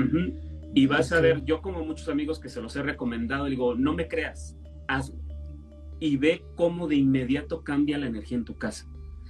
[0.74, 3.94] Y vas a ver, yo como muchos amigos que se los he recomendado, digo, no
[3.94, 4.56] me creas,
[4.88, 5.20] hazlo.
[6.00, 8.88] Y ve cómo de inmediato cambia la energía en tu casa.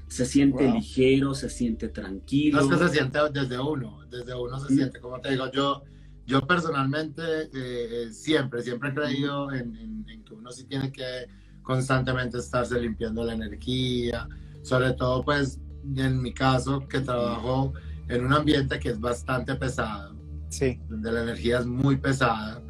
[0.08, 2.62] Se siente ligero, se siente tranquilo.
[2.62, 5.84] No es que se siente desde uno, desde uno se siente, como te digo, yo
[6.28, 11.26] yo personalmente eh, eh, siempre, siempre he creído en, que uno sí tiene que
[11.68, 14.26] constantemente estarse limpiando la energía,
[14.62, 15.60] sobre todo pues
[15.98, 17.74] en mi caso que trabajo
[18.08, 20.16] en un ambiente que es bastante pesado,
[20.48, 20.80] sí.
[20.88, 22.62] donde la energía es muy pesada,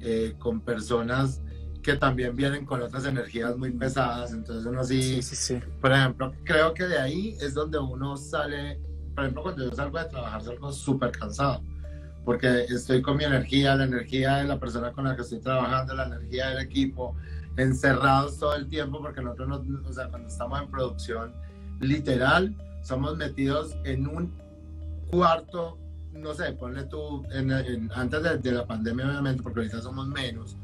[0.00, 1.42] eh, con personas
[1.82, 6.32] que también vienen con otras energías muy pesadas, entonces uno sí, sí, sí, por ejemplo,
[6.44, 8.78] creo que de ahí es donde uno sale,
[9.16, 11.60] por ejemplo, cuando yo salgo de trabajar salgo súper cansado
[12.24, 15.94] porque estoy con mi energía, la energía de la persona con la que estoy trabajando,
[15.94, 17.14] la energía del equipo,
[17.56, 21.32] encerrados todo el tiempo, porque nosotros, no, o sea, cuando estamos en producción,
[21.80, 24.32] literal, somos metidos en un
[25.10, 25.78] cuarto,
[26.12, 27.24] no sé, ponle tú,
[27.94, 30.56] antes de, la pandemia, obviamente, porque ahorita somos menos,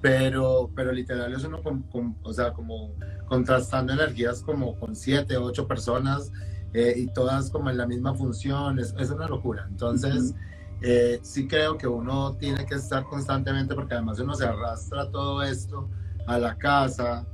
[0.00, 2.92] pero, pero literal es uno, con, o sea, como
[3.26, 6.32] contrastando energías como con siete, ocho personas
[6.72, 9.66] eh, y todas como en la misma función, es, es una locura.
[9.68, 10.34] Entonces,
[10.80, 15.42] eh, sí creo que uno tiene que estar constantemente porque además uno se arrastra todo
[15.42, 15.88] esto
[16.28, 17.26] a la casa.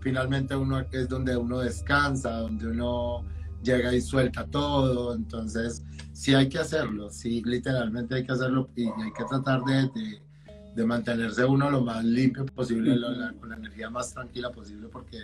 [0.00, 3.24] Finalmente uno es donde uno descansa, donde uno
[3.62, 5.14] llega y suelta todo.
[5.14, 10.20] Entonces, sí hay que hacerlo, sí, literalmente hay que hacerlo y hay que tratar de,
[10.74, 12.96] de, mantenerse uno lo más limpio posible,
[13.38, 15.18] con la energía más tranquila posible, porque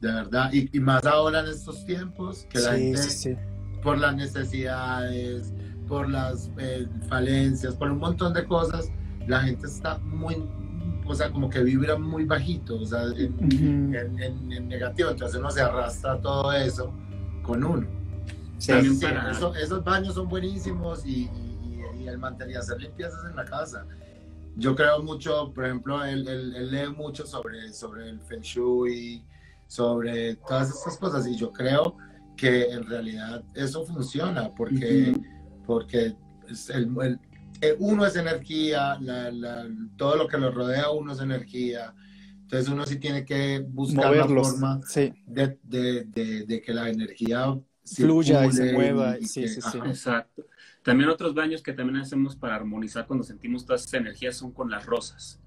[0.00, 3.38] de verdad, y, más ahora en estos tiempos, que la gente,
[3.82, 5.52] por las necesidades,
[5.86, 8.90] por las eh, falencias, por un montón de cosas,
[9.28, 10.36] la gente está muy,
[11.06, 15.60] o sea, como que vibra muy bajito, o sea, en, en, negativo, entonces uno se
[15.60, 16.92] arrastra todo eso
[17.42, 17.86] con uno.
[18.58, 21.30] Sí, esos baños son buenísimos y,
[21.98, 23.86] y, el mantener hacer limpiezas en la casa.
[24.56, 29.24] Yo creo mucho, por ejemplo, él, él, lee mucho sobre, sobre el Feng Shui,
[29.66, 31.96] sobre todas estas cosas y yo creo
[32.36, 35.14] que en realidad eso funciona porque
[35.66, 36.14] porque
[36.68, 37.18] el,
[37.68, 38.98] eh, uno es energía,
[39.96, 41.94] todo lo que lo rodea a uno es energía.
[42.42, 44.80] Entonces uno sí tiene que buscar la forma
[45.26, 49.16] de, que la energía fluya y se mueva.
[49.16, 49.78] sí, sí, sí.
[49.84, 50.46] Exacto.
[50.82, 54.70] También otros baños que también hacemos para armonizar cuando sentimos todas esas energías son con
[54.70, 55.40] las rosas.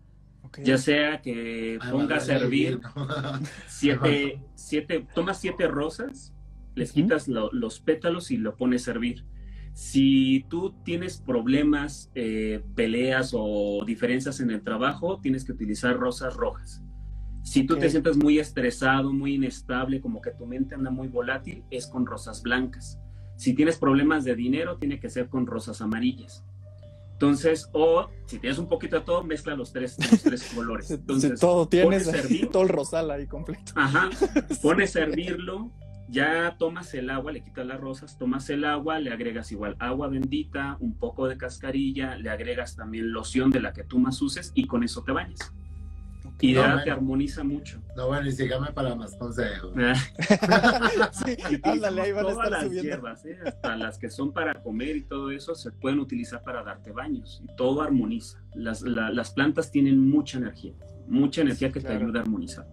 [0.64, 2.80] Ya sea que pongas a hervir
[3.68, 6.34] siete, siete, tomas siete rosas,
[6.74, 9.26] les quitas los pétalos y lo pones a hervir
[9.78, 16.36] si tú tienes problemas, eh, peleas o diferencias en el trabajo, tienes que utilizar rosas
[16.36, 16.82] rojas.
[17.44, 21.64] Si tú te sientes muy estresado, muy inestable, como que tu mente anda muy volátil,
[21.70, 23.00] es con rosas blancas.
[23.36, 26.44] Si tienes problemas de dinero, tiene que ser con rosas amarillas.
[27.12, 30.90] Entonces, o si tienes un poquito de todo, mezcla los tres, tres colores.
[30.90, 32.10] Entonces, todo tienes,
[32.52, 33.74] todo el rosal ahí completo.
[33.76, 34.10] Ajá,
[34.64, 35.72] pones a hervirlo,
[36.10, 40.08] ya tomas el agua, le quitas las rosas, tomas el agua, le agregas igual agua
[40.08, 44.52] bendita, un poco de cascarilla, le agregas también loción de la que tú más uses
[44.56, 45.54] y con eso te bañas.
[46.40, 47.82] Y verdad te armoniza mucho.
[47.96, 49.74] No, bueno, y sígame para más consejos.
[51.26, 52.84] sí, ándale, ahí van a estar las subiendo.
[52.90, 53.38] hierbas, ¿eh?
[53.46, 57.42] hasta las que son para comer y todo eso, se pueden utilizar para darte baños.
[57.44, 58.40] Y todo armoniza.
[58.54, 60.74] Las, la, las plantas tienen mucha energía,
[61.08, 61.98] mucha energía que Claro.
[61.98, 62.68] te ayuda a armonizar.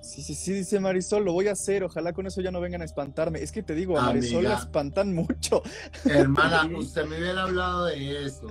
[0.00, 2.82] Sí, sí, sí, dice Marisol, lo voy a hacer, ojalá con eso ya no vengan
[2.82, 3.42] a espantarme.
[3.42, 4.50] Es que te digo, a Marisol Amiga.
[4.54, 5.62] la espantan mucho.
[6.04, 8.46] Hermana, usted me hubiera hablado de eso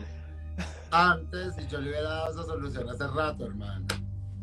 [0.91, 3.85] antes y yo le hubiera dado esa solución hace rato, hermana.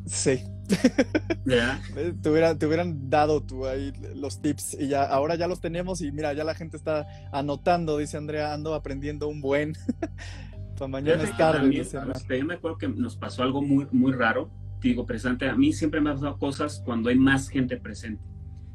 [0.07, 0.43] Sí,
[1.47, 1.81] ¿Ya?
[1.97, 5.61] eh, te, hubiera- te hubieran dado tú ahí los tips y ya, ahora ya los
[5.61, 9.75] tenemos y mira, ya la gente está anotando, dice Andrea, ando aprendiendo un buen.
[10.79, 13.87] Para mañana es tarde, también, dice este, yo me acuerdo que nos pasó algo muy,
[13.93, 14.51] muy raro.
[14.85, 18.23] Digo, presente, a mí siempre me ha pasado cosas cuando hay más gente presente.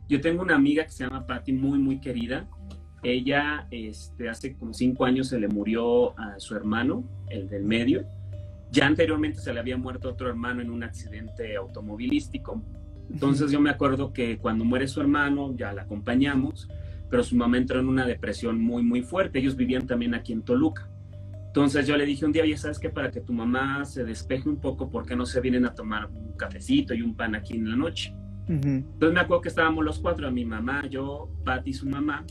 [0.07, 2.49] Yo tengo una amiga que se llama Patty, muy, muy querida.
[3.03, 8.07] Ella, este, hace como cinco años se le murió a su hermano, el del medio.
[8.71, 12.59] Ya anteriormente se le había muerto otro hermano en un accidente automovilístico.
[13.11, 16.67] Entonces yo me acuerdo que cuando muere su hermano, ya la acompañamos,
[17.07, 19.37] pero su mamá entró en una depresión muy, muy fuerte.
[19.37, 20.89] Ellos vivían también aquí en Toluca.
[21.59, 22.89] Entonces yo le dije un día, oye, ¿sabes qué?
[22.89, 26.05] Para que tu mamá se despeje un poco, ¿por qué no se vienen a tomar
[26.07, 28.15] un cafecito y un pan aquí en la noche?
[28.47, 28.67] Ujú.
[28.67, 32.25] Entonces me acuerdo que estábamos los cuatro, mi mamá, yo, Patti y su mamá.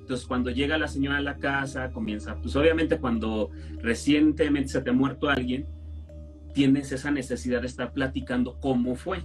[0.00, 3.50] Entonces cuando llega la señora a la casa, comienza, pues obviamente cuando
[3.80, 5.66] recientemente se te ha muerto alguien,
[6.52, 9.22] tienes esa necesidad de estar platicando cómo fue.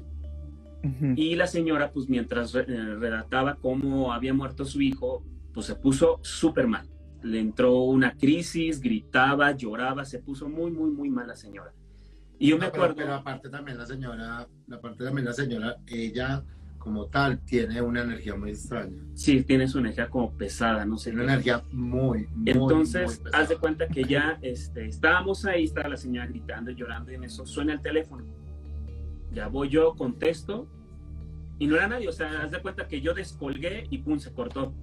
[1.17, 5.75] Y la señora, pues mientras re- eh, redactaba cómo había muerto su hijo, pues se
[5.75, 6.87] puso súper mal.
[7.27, 11.73] Le entró una crisis, gritaba, lloraba, se puso muy, muy, muy mal la señora.
[12.39, 12.95] Y yo me No, pero, acuerdo...
[12.95, 16.43] pero aparte también la señora, aparte también la señora, ella
[16.77, 18.95] como tal tiene una energía muy extraña.
[19.13, 21.09] Sí, tiene su energía como pesada, no sé.
[21.09, 21.15] Qué.
[21.15, 25.89] una energía muy, muy, Entonces, muy haz de cuenta que ya este, estábamos ahí, estaba
[25.89, 28.23] la señora gritando y llorando, y en eso suena el teléfono.
[29.33, 30.67] Ya voy yo, contesto,
[31.59, 32.07] y no era nadie.
[32.07, 34.73] O sea, haz de cuenta que yo descolgué y pum, se cortó.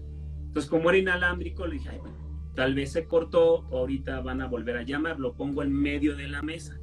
[0.49, 2.17] Entonces, como era inalámbrico, le dije, Ay, bueno,
[2.55, 6.29] tal vez se cortó, ahorita van a volver a llamar, lo pongo en medio de
[6.29, 6.79] la mesa.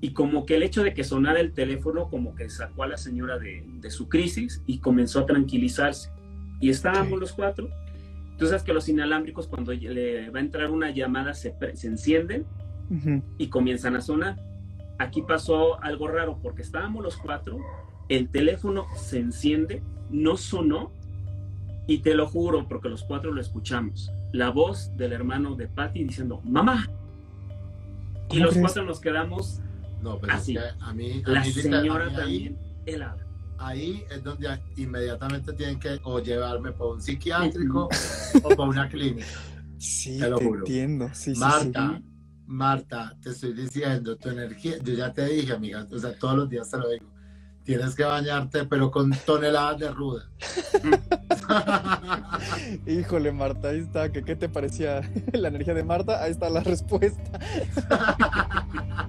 [0.00, 2.96] Y como que el hecho de que sonara el teléfono, como que sacó a la
[2.96, 6.10] señora de, de su crisis y comenzó a tranquilizarse.
[6.60, 7.68] Y estábamos los cuatro.
[8.38, 12.46] Tú sabes que los inalámbricos, cuando le va a entrar una llamada, se, se encienden
[12.90, 13.22] Ujú.
[13.38, 14.36] y comienzan a sonar.
[14.98, 17.58] Aquí pasó algo raro porque estábamos los cuatro,
[18.08, 20.92] el teléfono se enciende, no sonó
[21.86, 24.12] y te lo juro porque los cuatro lo escuchamos.
[24.32, 26.86] La voz del hermano de Patty diciendo, mamá.
[28.26, 28.60] Y ¿Cómo los crees?
[28.66, 29.60] cuatro nos quedamos,
[30.02, 30.56] No, pero así.
[30.56, 33.24] es que a mí, a la mí señora a mí ahí- también helada.
[33.60, 37.88] Ahí es donde inmediatamente tienen que o llevarme para un psiquiátrico
[38.44, 39.26] o para una clínica.
[39.78, 40.58] Sí, Te te, lo juro.
[40.60, 41.08] entiendo.
[41.12, 42.00] Sí, sí, Marta,
[42.46, 46.48] Marta, te estoy diciendo, tu energía, yo ya te dije, amiga, o sea, todos los
[46.48, 47.06] días te lo digo,
[47.68, 50.26] tienes que bañarte, pero con toneladas de ruda.
[52.86, 54.10] Híjole, Marta, ahí está.
[54.10, 55.02] ¿Qué, ¿Qué te parecía
[55.34, 56.22] la energía de Marta?
[56.22, 57.38] Ahí está la respuesta.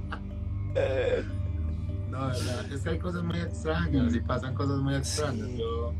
[2.09, 5.47] No, verdad, es que hay cosas muy extrañas y pasan cosas muy extrañas.
[5.47, 5.57] Sí.
[5.57, 5.93] Yo,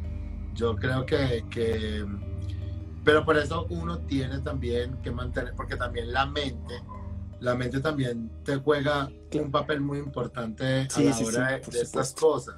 [0.54, 2.06] yo creo que, que,
[3.04, 6.82] pero por eso uno tiene también que mantener, porque también la mente,
[7.42, 11.72] la mente también te juega un papel muy importante a Sí, la sí, hora sí,
[11.72, 12.56] de, estas cosas.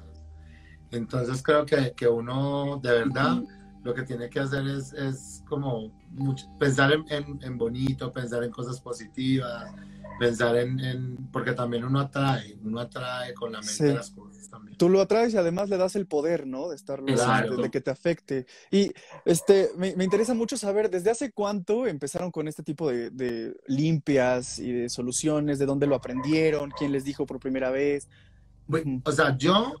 [0.90, 3.42] Entonces creo que, que uno de verdad
[3.82, 8.44] lo que tiene que hacer es, es como mucho- pensar en, en- en bonito, pensar
[8.44, 9.72] en cosas positivas,
[10.18, 13.84] pensar en, en- porque también uno atrae, uno atrae con la mente Sí.
[13.92, 14.76] las cosas también.
[14.78, 16.68] Tú lo atraes y además le das el poder, ¿no?
[16.68, 17.56] De estarlo, Exacto.
[17.56, 18.46] de, de que te afecte.
[18.70, 18.92] Y
[19.24, 23.54] este, me, me interesa mucho saber, ¿desde hace cuánto empezaron con este tipo de, de
[23.66, 25.58] limpias y de soluciones?
[25.58, 26.70] ¿De dónde lo aprendieron?
[26.70, 28.08] ¿Quién les dijo por primera vez?
[29.04, 29.74] O sea, yo,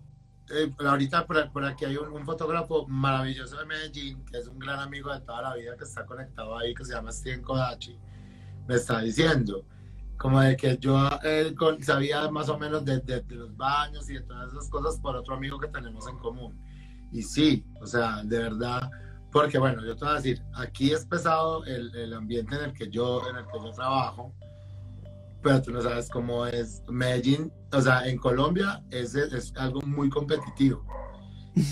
[0.54, 4.58] eh, ahorita por, por aquí hay un, un fotógrafo maravilloso de Medellín, que es un
[4.58, 7.96] gran amigo de toda la vida, que está conectado ahí, que se llama Steven Kodachi,
[8.66, 9.64] me está diciendo,
[10.22, 14.08] como de que yo eh, con- sabía más o menos de, de- de los baños
[14.08, 16.56] y de todas esas cosas por otro amigo que tenemos en común.
[17.10, 18.88] Y sí, o sea, de verdad,
[19.32, 22.72] porque bueno, yo te voy a decir, aquí es pesado el, el ambiente en el
[22.72, 24.32] que yo, en el que yo trabajo,
[25.42, 30.08] pero tú no sabes cómo es Medellín, o sea, en Colombia es, es algo muy
[30.08, 30.86] competitivo.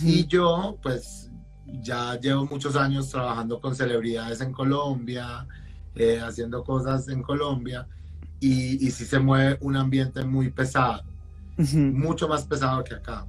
[0.03, 1.31] Y yo, pues,
[1.83, 5.47] ya llevo muchos años trabajando con celebridades en Colombia,
[5.95, 7.87] eh, haciendo cosas en Colombia,
[8.41, 11.03] y, y sí se mueve un ambiente muy pesado,
[11.59, 11.77] Ujú.
[11.79, 13.27] mucho más pesado que acá.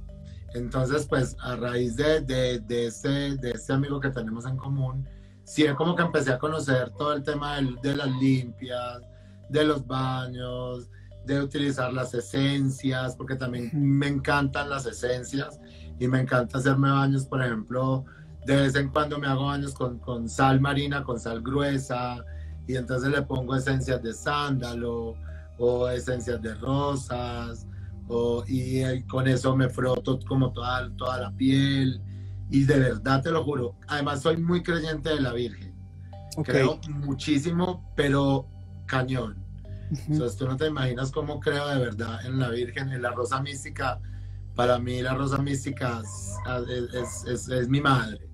[0.54, 5.06] Entonces, pues, a raíz de, de, de, este, de este amigo que tenemos en común,
[5.44, 9.00] sí, es como que empecé a conocer todo el tema del- de las limpias,
[9.48, 10.88] de los baños,
[11.26, 15.60] de utilizar las esencias, porque también me encantan las esencias
[15.98, 18.04] y me encanta hacerme baños, por ejemplo,
[18.44, 22.24] de vez en cuando me hago baños con, con sal marina, con sal gruesa,
[22.66, 25.14] y entonces le pongo esencias de sándalo
[25.58, 27.66] o esencias de rosas,
[28.08, 32.00] o, y con eso me froto como toda, toda la piel,
[32.50, 35.74] y de verdad te lo juro, además soy muy creyente de la Virgen,
[36.44, 38.46] creo muchísimo, pero
[38.86, 39.42] cañón.
[40.08, 43.42] Entonces tú no te imaginas cómo creo de verdad en la Virgen, en la rosa
[43.42, 44.00] mística.
[44.54, 46.02] Para mí la rosa mística
[46.94, 48.26] es, es, es, mi madre.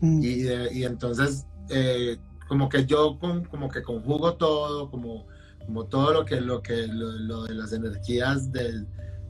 [0.00, 0.22] Mm.
[0.22, 2.18] Y, y, entonces eh,
[2.48, 5.26] como que yo con, como que conjugo todo, como,
[5.64, 8.84] como todo lo que, lo que lo, de las energías de,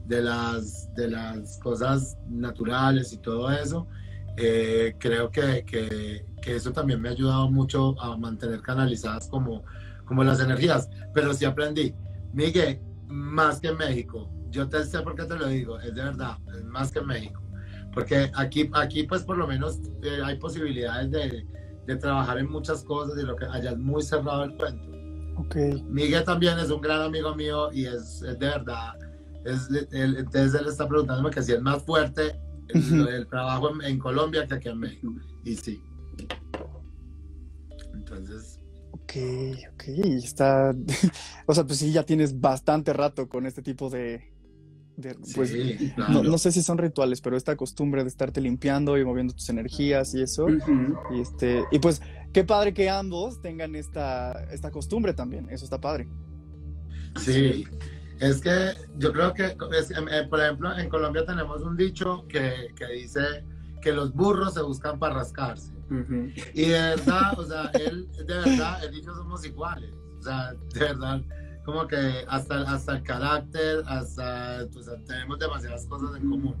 [0.05, 3.87] de, las, de las cosas naturales y todo eso.
[4.37, 9.63] Eh, creo que, que, que eso también me ha ayudado mucho a mantener canalizadas como
[10.05, 11.93] como las energías, pero sí aprendí.
[12.33, 16.37] Miguel, más que México, yo te sé por qué te lo digo, es de verdad,
[16.55, 17.41] es más que México.
[17.93, 21.47] Porque aquí, aquí pues por lo menos eh, hay posibilidades de,
[21.85, 24.91] de, trabajar en muchas cosas y lo que allá es muy cerrado el cuento.
[25.45, 25.83] Okay.
[25.83, 28.93] Miguel también es un gran amigo mío y es, es de verdad.
[29.45, 33.99] Es, él, entonces él está preguntándome que si es más fuerte el, trabajo en, en,
[33.99, 35.13] Colombia que aquí en México.
[35.43, 35.81] Y sí.
[37.93, 38.59] Entonces,
[38.93, 39.13] Ok,
[39.73, 39.83] ok,
[40.23, 40.71] está,
[41.47, 44.32] o sea, pues sí, ya tienes bastante rato con este tipo de,
[45.35, 45.53] pues,
[45.97, 50.13] no, sé si son rituales, pero esta costumbre de estarte limpiando y moviendo tus energías
[50.13, 55.49] y eso, y este, y pues qué padre que ambos tengan esta, esta costumbre también,
[55.49, 56.07] eso está padre.
[57.19, 57.65] Sí,
[58.19, 62.87] es que yo creo que, eh, por ejemplo, en Colombia tenemos un dicho que, que
[62.87, 63.43] dice
[63.81, 65.73] que los burros se buscan para rascarse.
[66.53, 69.93] Y de verdad, o sea, él, de verdad, él y yo somos iguales.
[70.19, 71.21] O sea, de verdad,
[71.63, 76.55] como que hasta, hasta el carácter, hasta, pues, tenemos demasiadas cosas en común.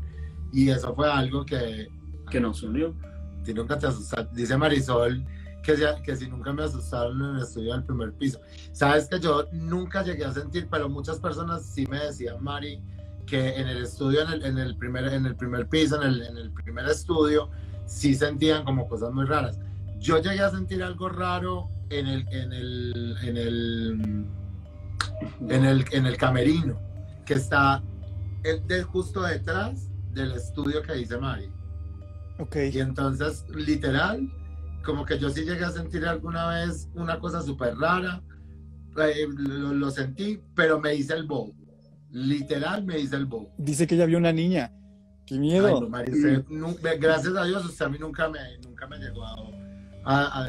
[0.51, 1.87] Y eso fue algo que...
[2.29, 2.95] Que nos unió.
[3.43, 5.25] Si nunca te asustaste, dice Marisol,
[5.63, 8.39] que, que si nunca me asustaron en el estudio del primer piso.
[8.71, 12.81] Sabes que yo nunca llegué a sentir, pero muchas personas sí me decían, Mari,
[13.25, 16.21] que en el estudio, en el, en el primer, en el primer piso, en el,
[16.21, 17.49] en el primer estudio,
[17.85, 19.59] sí sentían como cosas muy raras.
[19.99, 24.25] Yo llegué a sentir algo raro en el, en el, en el,
[25.49, 26.79] en el, en el camerino,
[27.25, 27.83] que está
[28.43, 31.49] de, justo detrás del estudio que dice Mari.
[32.39, 32.57] Ok.
[32.71, 34.29] Y entonces, literal,
[34.83, 38.21] como que yo sí llegué a sentir alguna vez una cosa súper rara,
[38.97, 41.53] eh, lo, sentí, pero me hice el bow.
[42.11, 43.49] Literal me hice el bow.
[43.57, 44.71] Dice que ya vio una niña.
[45.25, 45.89] Qué miedo.
[46.99, 49.35] gracias a Dios, a mí nunca me, nunca me llegó a,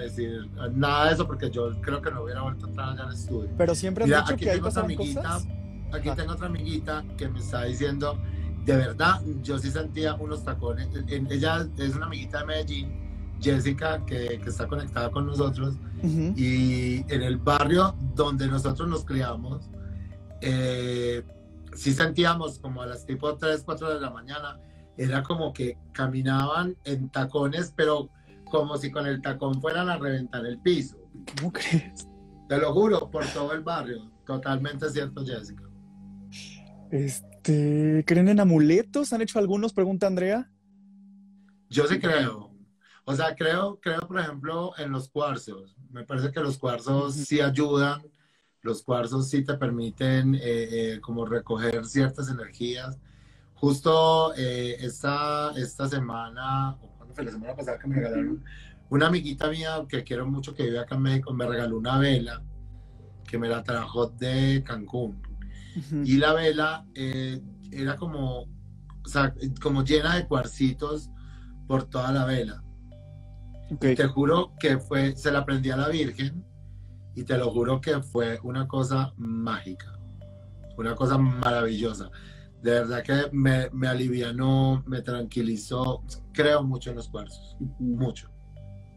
[0.01, 3.15] decir nada de eso porque yo creo que no hubiera vuelto a entrar allá al
[3.15, 3.51] estudio.
[3.57, 5.41] Pero siempre han dicho que hay otra amiguita,
[5.93, 8.19] Aquí tengo otra amiguita que me está diciendo,
[8.65, 10.89] de verdad, yo sí sentía unos tacones.
[11.09, 15.75] Ella es una amiguita de Medellín, Jessica, que, que está conectada con nosotros.
[16.03, 19.71] Y en el barrio donde nosotros nos criamos,
[20.41, 21.23] eh,
[21.75, 24.59] sí sentíamos como a las tipo 3, 4 de la mañana,
[24.97, 28.11] era como que caminaban en tacones, pero
[28.45, 30.97] como si con el tacón fueran a reventar el piso.
[31.39, 32.09] ¿Cómo crees?
[32.49, 34.11] Te lo juro, por todo el barrio.
[34.27, 35.65] Totalmente cierto, Jessica.
[36.91, 39.13] Este, ¿creen en amuletos?
[39.13, 39.73] ¿Han hecho algunos?
[39.73, 40.51] Pregunta Andrea.
[41.69, 42.53] Yo sí creo.
[43.05, 45.77] O sea, creo, creo, por ejemplo, en los cuarzos.
[45.91, 48.03] Me parece que los cuarzos sí ayudan
[48.65, 52.99] los cuarzos sí te permiten eh, eh, como recoger ciertas energías.
[53.55, 58.45] Justo eh, esta, esta semana, o fue la semana pasada que me regalaron,
[58.91, 62.43] una amiguita mía que quiero mucho que vive acá en México me regaló una vela
[63.27, 65.21] que me la trajo de Cancún.
[66.05, 66.87] Y la vela
[67.73, 71.11] era como, o sea, como llena de cuarcitos
[71.67, 72.63] por toda la vela.
[73.81, 76.45] Te juro que fue, se la prendí a la Virgen
[77.17, 79.99] y te lo juro que fue una cosa mágica,
[80.77, 82.11] una cosa maravillosa.
[82.65, 86.03] De verdad que me, me alivianó, me tranquilizó.
[86.33, 88.31] Creo mucho en los cuarzos, mucho.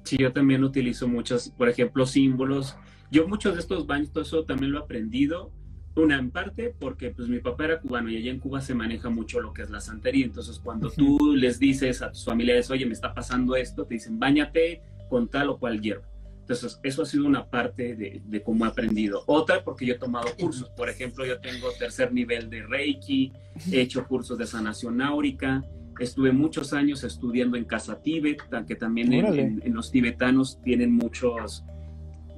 [0.06, 2.78] Sí, yo también utilizo muchos, por ejemplo, símbolos.
[3.12, 5.52] Yo muchos de estos baños, todo eso también lo he aprendido.
[5.98, 9.10] Una en parte porque pues mi papá era cubano y allá en Cuba se maneja
[9.10, 10.26] mucho lo que es la santería.
[10.26, 14.18] Entonces cuando tú les dices a tus familiares, oye, me está pasando esto, te dicen,
[14.18, 16.08] bañate con tal o cual hierba.
[16.50, 19.22] Entonces, eso ha sido una parte de, cómo he aprendido.
[19.26, 20.70] Otra, porque yo he tomado cursos.
[20.70, 23.34] Por ejemplo, yo tengo tercer nivel de Reiki,
[23.70, 25.62] he hecho cursos de sanación áurica,
[26.00, 31.66] estuve muchos años estudiando en Casa Tíbet, que también en, los tibetanos tienen muchos,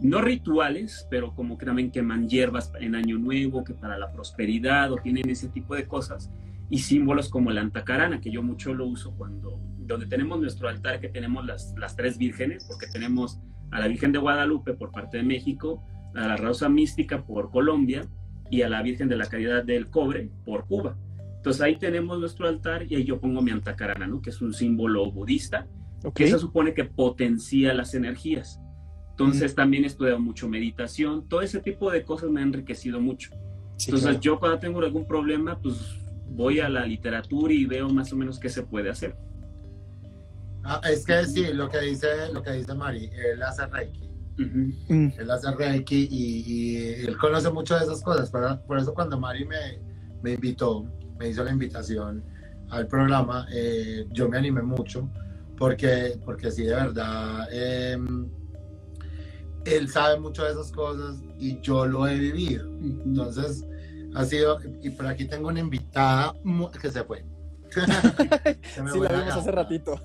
[0.01, 4.91] no rituales, pero como que también queman hierbas en Año Nuevo, que para la prosperidad,
[4.91, 6.32] o tienen ese tipo de cosas.
[6.72, 10.99] Y símbolos como la antacarana, que yo mucho lo uso cuando, donde tenemos nuestro altar,
[10.99, 13.39] que tenemos las, las tres vírgenes, porque tenemos
[13.72, 15.84] a la Virgen de Guadalupe por parte de México,
[16.15, 18.01] a la Rosa Mística por Colombia
[18.49, 20.97] y a la Virgen de la Caridad del Cobre por Cuba.
[21.38, 24.22] Entonces ahí tenemos nuestro altar y ahí yo pongo mi antacarana, ¿no?
[24.22, 25.67] que es un símbolo budista,
[26.13, 28.59] que se supone que potencia las energías.
[29.11, 33.32] Entonces también he estudiado mucho meditación, todo ese tipo de cosas me ha enriquecido mucho.
[33.86, 35.99] Entonces yo cuando tengo algún problema, pues
[36.30, 39.15] voy a la literatura y veo más o menos qué se puede hacer.
[40.64, 44.10] Ah, es que sí, lo que dice, lo que dice Mari, él hace Reiki.
[44.38, 45.10] Mm.
[45.18, 48.30] Él hace Reiki y, él conoce mucho de esas cosas.
[48.30, 49.80] Por, por eso cuando Mari me,
[50.22, 50.86] me, invitó,
[51.18, 52.24] me hizo la invitación
[52.70, 55.10] al programa, eh, yo me animé mucho
[55.57, 58.30] porque, porque sí, de verdad, em,
[59.66, 62.66] él sabe mucho de esas cosas y yo lo he vivido.
[62.80, 63.66] Entonces,
[64.16, 66.34] ha sido, y por aquí tengo una invitada
[66.82, 67.26] que se fue.
[68.91, 69.99] sí, la vimos hace ratito.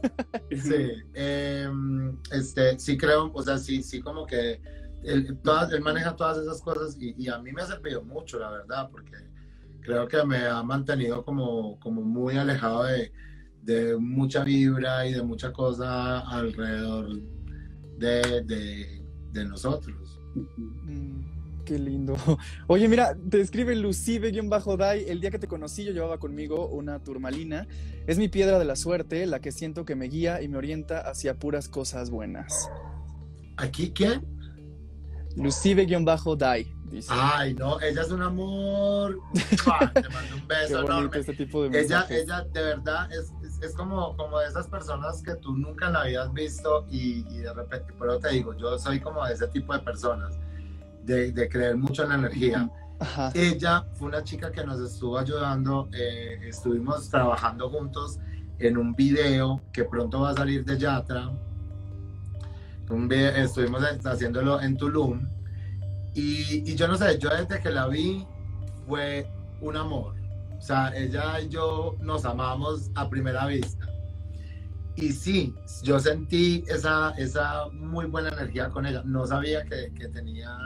[0.50, 4.60] sí, em, este, sí creo, o sea, sí, sí como que
[5.02, 8.50] él, todas, él maneja todas esas cosas y, a mí me ha servido mucho, la
[8.50, 9.16] verdad, porque
[9.80, 13.12] creo que me ha mantenido como, como muy alejado de,
[13.62, 17.20] de mucha vibra y de mucha cosa alrededor
[17.98, 20.20] de, de, de nosotros.
[20.34, 21.33] Mm.
[21.64, 22.14] Qué lindo.
[22.66, 25.08] Oye, mira, te escribe Lucibe-Dai.
[25.08, 27.66] El día que te conocí, yo llevaba conmigo una turmalina.
[28.06, 31.00] Es mi piedra de la suerte, la que siento que me guía y me orienta
[31.00, 32.68] hacia puras cosas buenas.
[33.56, 34.26] ¿Aquí quién?
[35.36, 36.70] Lucibe-Dai.
[37.08, 39.18] Ay, no, ella es un amor.
[39.32, 41.18] Te mando un beso enorme.
[41.18, 45.34] Este tipo de ella, ella, de verdad, es, es, como, como de esas personas que
[45.36, 49.24] tú nunca la habías visto y, y de repente, pero te digo, yo soy como
[49.26, 50.38] de ese tipo de personas
[51.04, 52.70] de, creer mucho en la energía.
[53.34, 58.18] Ella fue una chica que nos estuvo ayudando, eh, estuvimos trabajando juntos
[58.58, 61.30] en un video que pronto va a salir de Yatra.
[62.90, 65.26] Un estuvimos haciéndolo en Tulum.
[66.14, 68.24] Y, y, yo no sé, yo desde que la vi
[68.86, 69.26] fue
[69.60, 70.14] un amor.
[70.56, 73.86] O sea, ella y yo nos amamos a primera vista.
[74.96, 79.02] Y sí, yo sentí esa, esa muy buena energía con ella.
[79.04, 80.56] No sabía que, que tenía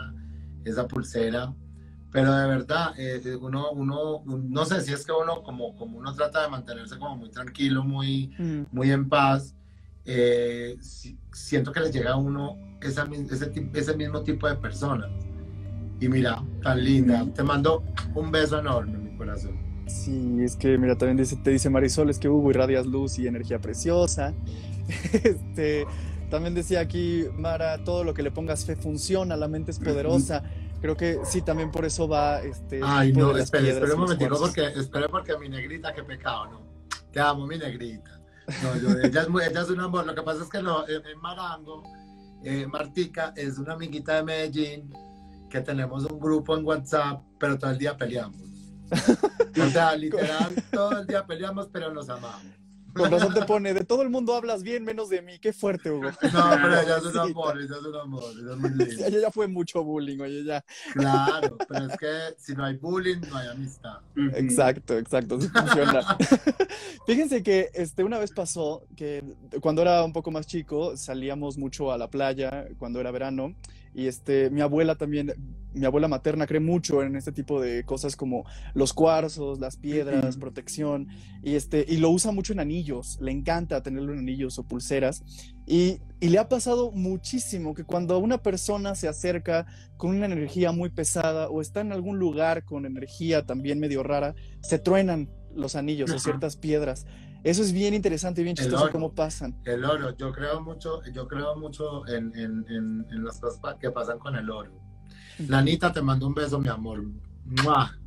[0.65, 1.55] esa pulsera.
[2.11, 5.99] Pero de verdad, eh, eh, uno, uno, no sé si es que uno, como, como
[5.99, 8.63] uno trata de mantenerse como muy tranquilo, muy, mm.
[8.73, 9.55] muy en paz,
[10.07, 10.79] eh,
[11.33, 15.11] siento que les llega a uno esa, ese, ese mismo tipo de personas.
[16.01, 17.27] Y mira, tan linda.
[17.35, 17.85] Te mando
[18.15, 19.59] un beso enorme en mi corazón.
[19.87, 23.27] Sí, es que mira, también dice, te dice Marisol, es que Hugo irradias luz y
[23.27, 24.35] energía preciosa.
[25.13, 25.87] este,
[26.31, 30.43] también decía aquí Mara, todo lo que le pongas fe funciona, la mente es poderosa.
[30.81, 32.81] Creo que sí, también por eso va este.
[32.83, 36.61] Ay, no, espera, espera un momentito, porque, espera porque mi negrita, qué pecado, ¿no?
[37.13, 38.21] Te amo, mi negrita.
[38.63, 40.07] No, yo, ella, es ella es un amor.
[40.07, 41.83] Lo que pasa es que no, en, Marango,
[42.45, 44.93] eh, Martica es una amiguita de Medellín
[45.51, 48.41] que tenemos un grupo en WhatsApp, pero todo el día peleamos.
[49.61, 52.58] O sea, literal, todo el día peleamos, pero nos amamos.
[52.99, 55.39] Con razón te pone, de todo el mundo hablas bien, menos de mí.
[55.39, 56.11] Qué fuerte, Hugo.
[56.33, 59.07] No, pero ella es un amor, ella es un amor, ella es muy linda.
[59.07, 60.65] Ella ya fue mucho bullying, oye, ya.
[60.93, 63.99] Claro, pero es que si no hay bullying, no hay amistad.
[64.35, 66.17] Exacto, exacto, funciona.
[67.07, 69.25] Fíjense que este, una vez pasó que
[69.61, 73.55] cuando era un poco más chico, salíamos mucho a la playa, cuando era verano,
[73.95, 75.33] y este, mi abuela también,
[75.75, 80.37] mi abuela materna cree mucho en este tipo de cosas como los cuarzos, las piedras,
[80.37, 81.09] protección,
[81.43, 85.23] y, este, y lo usa mucho en anillos, le encanta tenerlo en anillos o pulseras.
[85.67, 89.67] Y, y le ha pasado muchísimo que cuando una persona se acerca
[89.97, 94.35] con una energía muy pesada o está en algún lugar con energía también medio rara,
[94.63, 97.07] se truenan los anillos o ciertas piedras.
[97.45, 99.57] Eso es bien interesante y bien chistoso cómo pasan.
[99.65, 104.19] El oro, yo creo mucho, yo creo mucho en, en, en, las cosas que pasan
[104.19, 104.73] con el oro.
[105.39, 107.01] Nanita, te mando un beso, mi amor.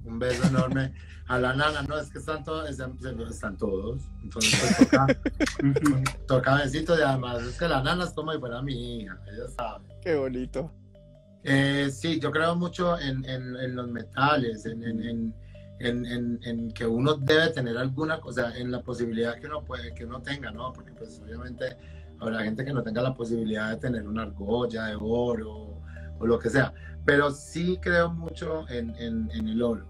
[0.03, 0.93] Un beso enorme.
[1.27, 4.01] A la nana, no, es que están todos, están, todos.
[4.21, 5.07] Entonces pues, toca,
[6.27, 9.47] toca besitos y además es que la nana es como si fuera mi hija, ella
[9.47, 9.85] sabe.
[10.01, 10.69] Qué bonito.
[11.43, 15.33] Eh, sí, yo creo mucho en, en los metales, en, en,
[16.73, 20.51] que uno debe tener alguna cosa, en la posibilidad que uno puede, que uno tenga,
[20.51, 20.71] ¿no?
[20.73, 21.77] Porque pues obviamente
[22.19, 25.81] habrá gente que no tenga la posibilidad de tener una argolla de oro
[26.19, 26.73] o lo que sea,
[27.03, 29.87] pero sí creo mucho en, el oro.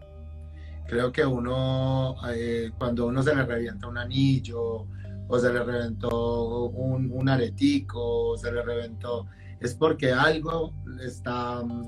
[0.88, 4.88] Creo que uno, eh, cuando uno se le revienta un anillo,
[5.28, 9.28] o se le reventó un, un aretico, o se le reventó,
[9.62, 11.88] es porque algo está mm,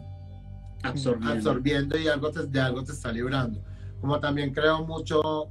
[0.84, 3.62] absorbiendo, absorbiendo y algo de algo te está librando.
[4.04, 5.48] Como también creo mucho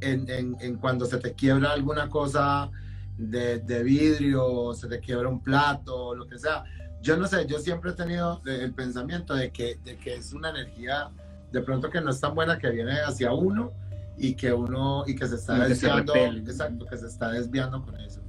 [0.00, 0.28] en,
[0.60, 2.70] en, cuando se te quiebra alguna cosa
[3.18, 6.62] de, de, vidrio, se te quiebra un plato, lo que sea.
[7.02, 10.50] Yo no sé, yo siempre he tenido el pensamiento de que, de que es una
[10.50, 11.10] energía
[11.50, 13.72] de pronto que no es tan buena que viene hacia uno
[14.16, 18.20] y que uno y que se está desviando, exacto, que se está desviando con eso.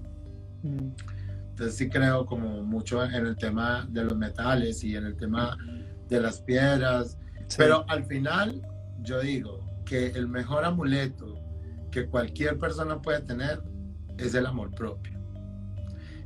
[0.63, 0.89] Mm.
[1.51, 5.55] Entonces sí creo como mucho en el tema de los metales y en el tema
[6.09, 7.19] de las piedras,
[7.55, 8.59] pero al final
[9.03, 11.39] yo digo que el mejor amuleto
[11.91, 13.61] que cualquier persona puede tener
[14.17, 15.17] es el amor propio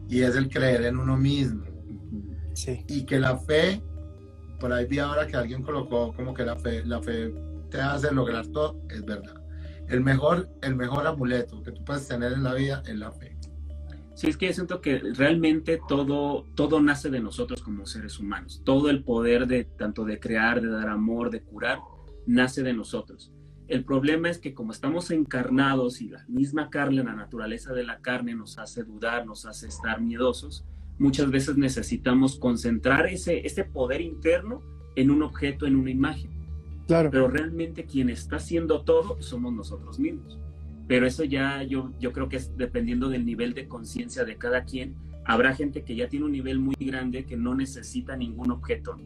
[0.10, 1.64] y es el creer en uno mismo.
[2.54, 2.84] Sí.
[2.88, 3.82] Y que la fe,
[4.60, 7.34] por ahí vi ahora que alguien colocó como que la fe, la fe
[7.70, 9.36] te hace lograr todo, es verdad.
[9.88, 13.38] El mejor, el mejor amuleto que tú puedes tener en la vida es la fe.
[14.14, 18.62] Sí, es que yo siento que realmente todo, todo nace de nosotros como seres humanos.
[18.66, 21.80] Todo el poder de tanto de crear, de dar amor, de curar,
[22.26, 23.32] nace de nosotros.
[23.72, 28.02] El problema es que como estamos encarnados y la misma carne, la naturaleza de la
[28.02, 30.66] carne nos hace dudar, nos hace estar miedosos,
[31.00, 34.62] muchas veces necesitamos concentrar ese, ese poder interno
[34.98, 36.30] en un objeto, en una imagen.
[36.86, 37.12] Claro.
[37.12, 40.38] Pero realmente quien está haciendo todo somos nosotros mismos.
[40.90, 44.66] Pero eso ya yo, yo creo que es dependiendo del nivel de conciencia de cada
[44.66, 44.96] quien.
[45.24, 48.98] Habrá gente que ya tiene un nivel muy grande que no necesita ningún objeto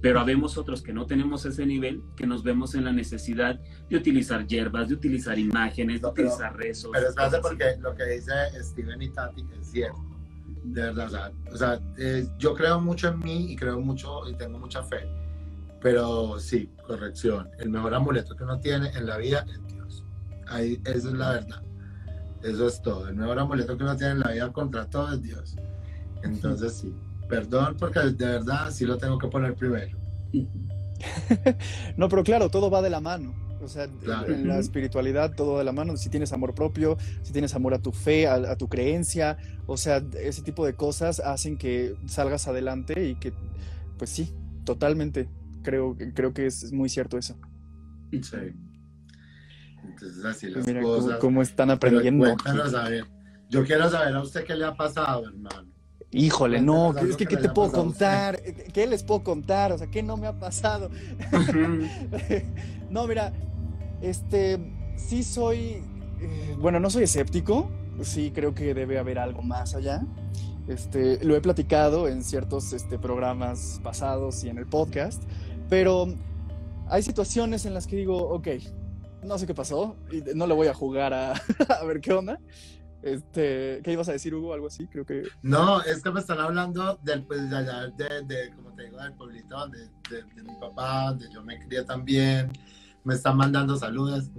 [0.00, 3.96] pero habemos otros que no tenemos ese nivel, que nos vemos en la necesidad de
[3.96, 6.90] utilizar hierbas, de utilizar imágenes, de utilizar rezos.
[6.92, 9.98] Pero es porque lo que dice Steven y Tati es cierto.
[10.64, 14.58] De verdad, o sea, eh, yo creo mucho en mí y creo mucho y tengo
[14.58, 15.08] mucha fe.
[15.80, 17.48] Pero sí, corrección.
[17.58, 20.04] El mejor amuleto que uno tiene en la vida es Dios.
[20.48, 21.62] Ahí, eso es la verdad.
[22.42, 23.08] Eso es todo.
[23.08, 25.56] El mejor amuleto que uno tiene en la vida contra todo es Dios.
[26.22, 26.94] Entonces sí.
[27.28, 29.96] Perdón, porque de verdad sí lo tengo que poner primero.
[31.96, 33.34] no, pero claro, todo va de la mano.
[33.60, 35.96] O sea, en la espiritualidad todo va de la mano.
[35.96, 40.02] Si tienes amor propio, si tienes amor a tu fe, a, tu creencia, o sea,
[40.20, 43.32] ese tipo de cosas hacen que salgas adelante y que,
[43.98, 44.32] pues sí,
[44.64, 45.28] totalmente.
[45.62, 47.36] Creo, creo que es muy cierto eso.
[48.12, 48.20] Sí.
[49.84, 51.18] Entonces, así las cosas.
[51.18, 52.26] Cómo, están aprendiendo.
[52.44, 53.04] a ver.
[53.50, 55.67] Yo quiero saber a usted qué le ha pasado, hermano.
[56.10, 58.40] Híjole, no, es que ¿qué te puedo contar?
[58.72, 59.72] ¿Qué les puedo contar?
[59.72, 60.90] O sea, ¿qué no me ha pasado?
[62.90, 63.34] no, mira,
[64.00, 64.58] este,
[64.96, 65.82] sí soy,
[66.20, 67.68] eh, bueno, no soy escéptico,
[68.02, 70.02] sí creo que debe haber algo más allá.
[70.66, 75.22] Este, lo he platicado en ciertos este, programas pasados y en el podcast,
[75.68, 76.06] pero
[76.88, 78.48] hay situaciones en las que digo, ok,
[79.24, 81.32] no sé qué pasó y no le voy a jugar a,
[81.80, 82.40] a ver qué onda,
[83.02, 84.52] este, ¿Qué ibas a decir, Hugo?
[84.52, 85.22] Algo así, creo que.
[85.42, 89.68] No, es que me están hablando del, pues, de, de, como te digo, del pueblito
[89.68, 92.50] de, de, mi papá, donde yo me crié también.
[93.04, 94.30] Me están mandando saludos.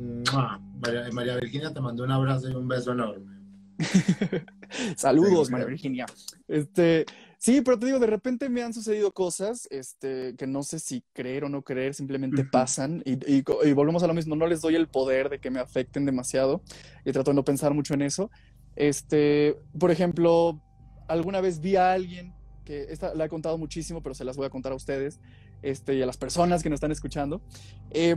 [0.81, 3.39] María, María, Virginia, te mando un abrazo y un beso enorme.
[4.95, 6.05] Saludos, María Virginia.
[6.47, 7.05] Este,
[7.39, 11.03] sí, pero te digo, de repente me han sucedido cosas este, que no sé si
[11.13, 14.61] creer o no creer, simplemente pasan y, y, y, volvemos a lo mismo, no les
[14.61, 16.61] doy el poder de que me afecten demasiado
[17.03, 18.29] y trato de no pensar mucho en eso.
[18.75, 20.61] Este, por ejemplo,
[21.07, 22.33] alguna vez vi a alguien
[22.63, 25.19] que esta la he contado muchísimo, pero se las voy a contar a ustedes
[25.63, 27.41] este, y a las personas que nos están escuchando.
[27.89, 28.15] Eh,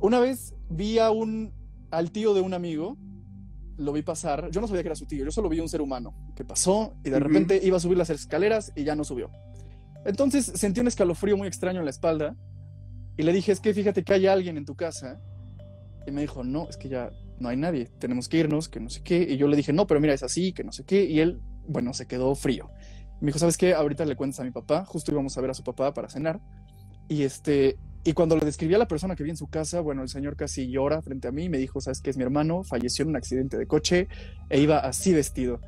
[0.00, 1.52] una vez vi a un,
[1.90, 2.98] al tío de un amigo,
[3.76, 5.80] lo vi pasar, yo no sabía que era su tío, yo solo vi un ser
[5.80, 9.30] humano que pasó y de repente iba a subir las escaleras y ya no subió.
[10.04, 12.36] Entonces sentí un escalofrío muy extraño en la espalda
[13.16, 15.20] y le dije, es que fíjate que hay alguien en tu casa.
[16.06, 18.90] Y me dijo, no, es que ya no hay nadie, tenemos que irnos, que no
[18.90, 19.26] sé qué.
[19.28, 21.04] Y yo le dije, no, pero mira, es así, que no sé qué.
[21.04, 22.70] Y él, bueno, se quedó frío.
[23.20, 23.72] me dijo, ¿sabes qué?
[23.72, 26.40] Ahorita le cuentas a mi papá, justo íbamos a ver a su papá para cenar.
[27.08, 30.02] Y este, y cuando le describí a la persona que vi en su casa, bueno,
[30.02, 32.10] el señor casi llora frente a mí y me dijo, ¿sabes qué?
[32.10, 34.08] Es mi hermano, falleció en un accidente de coche
[34.50, 35.60] e iba así vestido,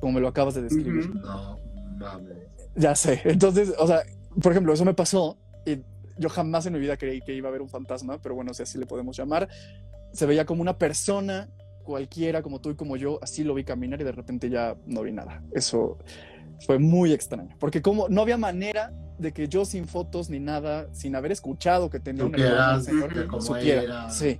[0.00, 1.14] como me lo acabas de describir.
[1.14, 1.58] No,
[1.96, 2.36] mames.
[2.74, 3.20] Ya sé.
[3.24, 4.02] Entonces, o sea,
[4.42, 5.78] por ejemplo, eso me pasó y
[6.18, 8.62] yo jamás en mi vida creí que iba a haber un fantasma, pero bueno, si
[8.62, 9.48] así le podemos llamar
[10.14, 11.50] se veía como una persona
[11.82, 15.02] cualquiera, como tú y como yo, así lo vi caminar y de repente ya no
[15.02, 15.42] vi nada.
[15.52, 15.98] Eso
[16.64, 18.92] fue muy extraño, porque como no había manera
[19.24, 24.10] de que yo sin fotos ni nada, sin haber escuchado que tenía un hermano, supiera.
[24.10, 24.38] sí.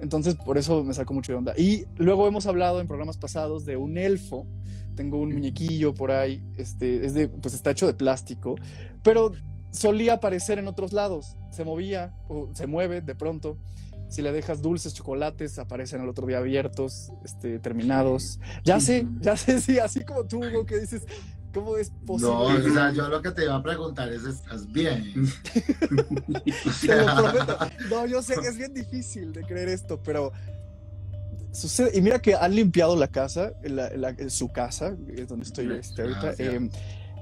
[0.00, 1.54] Entonces, por eso me sacó mucho de onda.
[1.56, 4.46] Y luego hemos hablado en programas pasados de un elfo.
[4.94, 8.56] Tengo un muñequillo por ahí, este, es de, pues está hecho de plástico,
[9.04, 9.32] pero
[9.70, 11.36] solía aparecer en otros lados.
[11.50, 13.58] Se movía o se mueve de pronto.
[14.08, 18.40] Si le dejas dulces, chocolates, aparecen al otro día abiertos, este, terminados.
[18.64, 21.02] Ya sé, ya sé, sí, así como tú, Hugo, que dices,
[21.54, 22.30] ¿Cómo es posible?
[22.32, 25.14] No, o sea, yo lo que te iba a preguntar es, ¿estás bien?
[25.88, 27.58] Te lo prometo.
[27.90, 30.32] No, yo sé, es bien difícil de creer esto, pero
[31.52, 31.96] sucede.
[31.96, 36.02] Y mira que han limpiado la casa, la- la- su casa, es donde estoy este,
[36.02, 36.20] ahorita.
[36.22, 36.54] Gracias.
[36.54, 36.70] eh,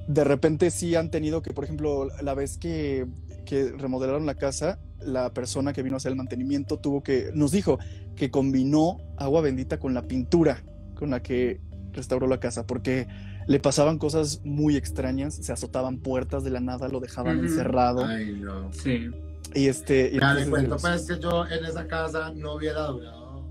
[0.09, 3.07] de repente sí han tenido que, por ejemplo, la vez que,
[3.45, 7.51] que remodelaron la casa, la persona que vino a hacer el mantenimiento tuvo que, nos
[7.53, 7.79] dijo
[8.15, 10.63] que combinó agua bendita con la pintura
[10.95, 11.61] con la que
[11.93, 13.07] restauró la casa, porque
[13.47, 17.47] le pasaban cosas muy extrañas, se azotaban puertas de la nada, lo dejaban Ujú.
[17.47, 18.05] encerrado.
[18.05, 18.73] Ay, no.
[18.73, 19.11] Sí.
[19.55, 20.09] Y este.
[20.09, 23.49] y Mira, le entonces, cuento pues que yo en esa casa no hubiera durado,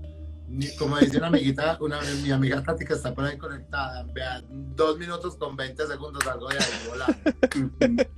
[0.48, 4.42] ni, como dice una amiguita, una, mi amiga Tati que está por ahí conectada, vea,
[4.50, 8.06] dos minutos con 20 segundos salgo de ahí volando.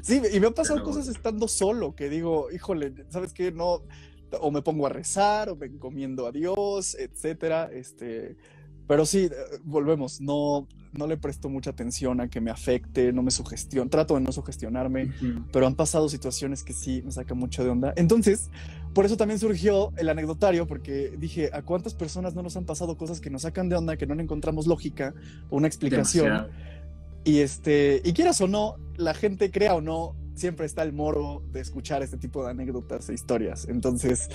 [0.00, 3.52] Sí, y me han pasado Pero- cosas estando solo, que digo, híjole, ¿sabes qué?
[3.52, 3.82] No,
[4.40, 7.68] o me pongo a rezar, o me encomiendo a Dios, etcétera.
[7.70, 8.38] Este,
[8.90, 13.22] pero sí, eh, volvemos, no, no le presto mucha atención a que me afecte, no
[13.22, 15.12] me sugestiono, trato de no sugestionarme,
[15.52, 17.92] pero han pasado situaciones que sí me sacan mucho de onda.
[17.94, 18.50] Entonces,
[18.92, 22.98] por eso también surgió el anecdotario, porque dije, ¿a cuántas personas no nos han pasado
[22.98, 25.14] cosas que nos sacan de onda, que no encontramos lógica
[25.50, 26.24] o una explicación?
[26.24, 26.50] Demasiado.
[27.22, 31.44] Y este, y quieras o no, la gente crea o no, siempre está el moro
[31.52, 33.68] de escuchar este tipo de anécdotas e historias.
[33.68, 34.30] Entonces,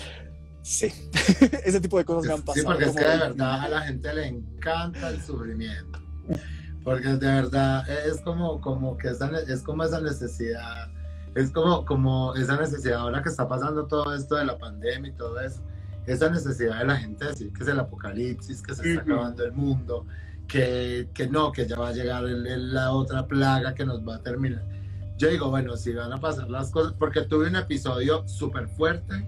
[0.66, 0.92] sí,
[1.64, 2.66] ese tipo de cosas me han Sí, pasado.
[2.66, 6.00] porque es que de verdad a la gente le encanta el sufrimiento.
[6.84, 10.88] Porque de verdad es como, como que esa, es como esa necesidad,
[11.36, 15.14] es como, como esa necesidad ahora que está pasando todo esto de la pandemia y
[15.14, 15.62] todo eso,
[16.06, 19.44] esa necesidad de la gente de decir que es el apocalipsis, que se está acabando
[19.44, 20.06] el mundo,
[20.48, 24.08] que, que no, que ya va a llegar el- el- la otra plaga que nos
[24.08, 24.64] va a terminar.
[25.18, 29.26] Yo digo, bueno, si van a pasar las cosas, porque tuve un episodio súper fuerte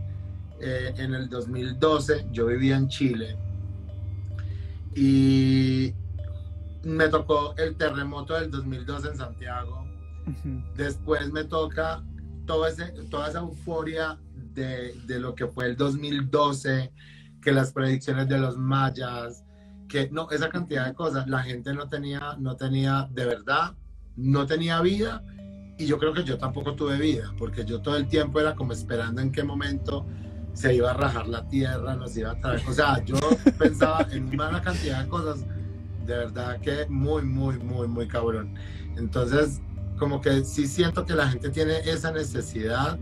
[0.60, 3.38] eh, en el 2012, yo vivía en Chile
[4.95, 5.93] y
[6.84, 9.86] me tocó el terremoto del 2012 en Santiago.
[10.76, 12.03] Después me toca
[12.45, 14.18] todo ese, toda esa euforia
[14.53, 16.91] de, de lo que fue el 2012,
[17.41, 19.45] que las predicciones de los mayas,
[19.88, 23.76] que no, esa cantidad de cosas, la gente no tenía, no tenía, de verdad,
[24.16, 25.24] no tenía vida.
[25.78, 28.74] Y yo creo que yo tampoco tuve vida, porque yo todo el tiempo era como
[28.74, 30.08] esperando en qué momento
[30.58, 32.62] se iba a rajar la tierra, nos iba a traer.
[32.68, 33.16] O sea, yo
[33.60, 35.41] pensaba en una cantidad de cosas,
[36.05, 38.55] de verdad que muy, muy, muy, muy cabrón.
[38.97, 39.62] Entonces,
[39.99, 42.97] como que sí siento que la gente tiene esa necesidad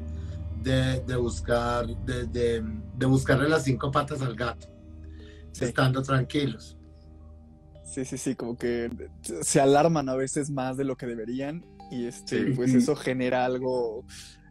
[0.62, 2.62] de, de buscar, de, de,
[2.98, 4.68] de buscarle las cinco patas al gato,
[5.54, 5.64] Sí.
[5.66, 6.78] estando tranquilos.
[7.86, 8.90] Sí, sí, sí, como que
[9.22, 12.54] se alarman a veces más de lo que deberían y este, Sí.
[12.54, 14.04] pues eso genera algo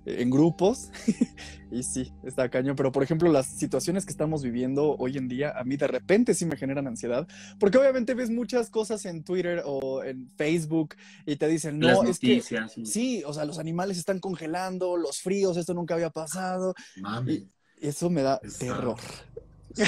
[0.06, 0.90] en grupos
[1.70, 5.52] y sí, está caño, pero por ejemplo las situaciones que estamos viviendo hoy en día
[5.58, 7.26] a mí de repente sí me generan ansiedad,
[7.58, 10.94] porque obviamente ves muchas cosas en Twitter o en Facebook
[11.26, 12.56] y te dicen, Las no, es que sí.
[12.84, 17.48] sí, o sea, los animales están congelando, los fríos, esto nunca había pasado Mami.
[17.80, 18.96] y eso me da Está- terror.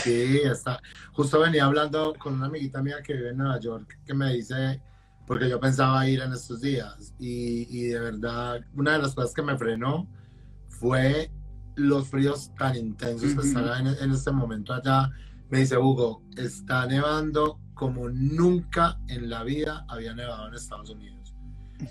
[0.02, 0.80] Sí, está.
[1.12, 4.80] Justo venía hablando con una amiguita mía que vive en Nueva York que me dice,
[5.26, 7.14] porque yo pensaba ir en estos días.
[7.18, 10.08] Y, y de verdad una de las cosas que me frenó
[10.68, 11.30] fue
[11.74, 15.10] los fríos tan intensos que están en, en este momento allá.
[15.50, 21.34] Me dice Hugo, está nevando como nunca en la vida había nevado en Estados Unidos.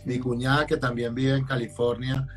[0.03, 2.27] Mi cuñada que también vive en California,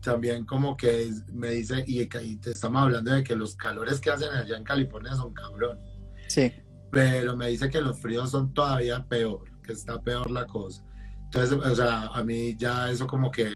[0.00, 4.10] también como que me dice, y, y te estamos hablando de que los calores que
[4.10, 5.80] hacen allá en California son cabrón,
[6.28, 6.52] Sí,
[6.90, 10.84] pero me dice que los fríos son todavía peor, que está peor la cosa.
[11.24, 13.52] Entonces, o sea, a mí ya eso como que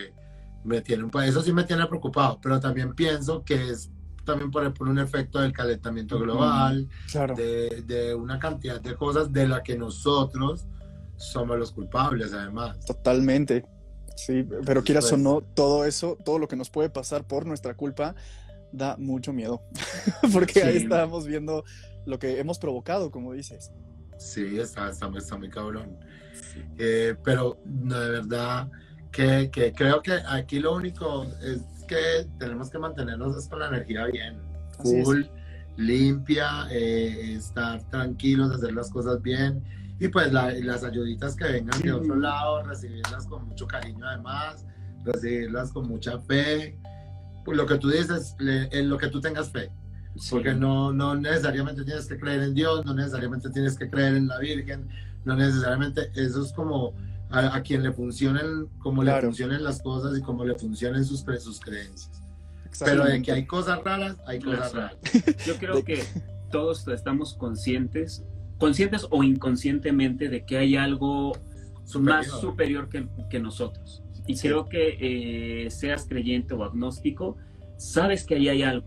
[0.64, 3.90] me tiene eso sí me tiene preocupado, pero también pienso que es
[4.24, 7.34] también por, por un efecto del calentamiento global, claro.
[7.34, 10.66] de, de una cantidad de cosas de la que nosotros
[11.16, 12.78] somos los culpables, además.
[12.84, 13.64] Totalmente.
[14.16, 17.46] Sí, pero quieras o Pues- no, todo eso, todo lo que nos puede pasar por
[17.46, 18.14] nuestra culpa,
[18.72, 19.62] da mucho miedo.
[20.32, 20.82] Porque ahí Sí.
[20.82, 21.64] estábamos viendo
[22.04, 23.70] lo que hemos provocado, como dices.
[24.18, 25.96] Sí, está, está, muy- está muy cabrón.
[26.76, 28.68] Eh, pero no, de verdad
[29.12, 33.68] que, que creo que aquí lo único es que tenemos que mantenernos es con la
[33.68, 34.38] energía bien,
[35.04, 35.22] full,
[35.76, 39.62] limpia, eh, estar tranquilos, hacer las cosas bien
[39.98, 44.66] y pues la- las ayuditas que vengan de otro lado, recibirlas con mucho cariño además,
[45.04, 46.76] recibirlas con mucha fe.
[47.44, 49.70] Pues lo que tú dices, le- en lo que tú tengas fe.
[50.18, 50.30] Sí.
[50.30, 54.26] Porque no, no necesariamente tienes que creer en Dios, no necesariamente tienes que creer en
[54.28, 54.88] la Virgen,
[55.24, 56.92] no necesariamente, eso es como
[57.30, 59.28] a, a quien le funcionen, como le Claro.
[59.28, 62.10] funcionen las cosas y como le funcionen sus, sus creencias.
[62.84, 64.96] Pero de que hay cosas raras, hay cosas raras.
[65.46, 66.04] Yo creo que
[66.50, 68.22] todos estamos conscientes,
[68.58, 71.32] conscientes o inconscientemente de que hay algo
[72.00, 74.02] más superior que, que nosotros.
[74.26, 74.96] Y creo que
[75.66, 77.36] eh, seas creyente o agnóstico,
[77.78, 78.86] sabes que ahí hay algo.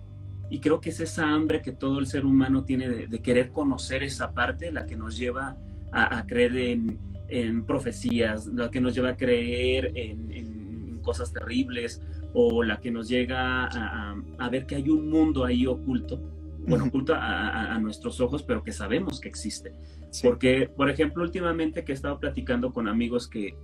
[0.52, 4.04] Y creo que es esa hambre que todo el ser humano tiene de, querer conocer
[4.04, 5.58] esa parte la que nos lleva
[5.94, 7.00] a, creer en,
[7.30, 12.02] en, profecías, la que nos lleva a creer en, en cosas terribles
[12.34, 16.22] o la que nos llega a, a, ver que hay un mundo ahí oculto,
[16.68, 19.74] bueno, oculto a, nuestros ojos, pero que sabemos que existe.
[20.22, 23.56] Porque, por ejemplo, últimamente que he estado platicando con amigos que,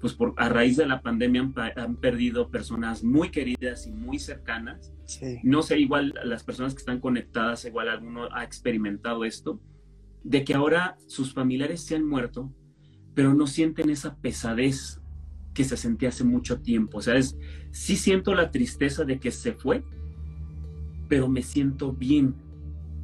[0.00, 4.92] pues por, a raíz de la pandemia han, perdido personas muy queridas y muy cercanas.
[5.42, 9.60] No sé, igual las personas que están conectadas, igual alguno ha experimentado esto,
[10.22, 12.52] de que ahora sus familiares se han muerto,
[13.14, 15.00] pero no sienten esa pesadez
[15.54, 16.98] que se sentía hace mucho tiempo.
[16.98, 17.36] O sea, es,
[17.70, 19.82] sí siento la tristeza de que se fue,
[21.08, 22.34] pero me siento bien,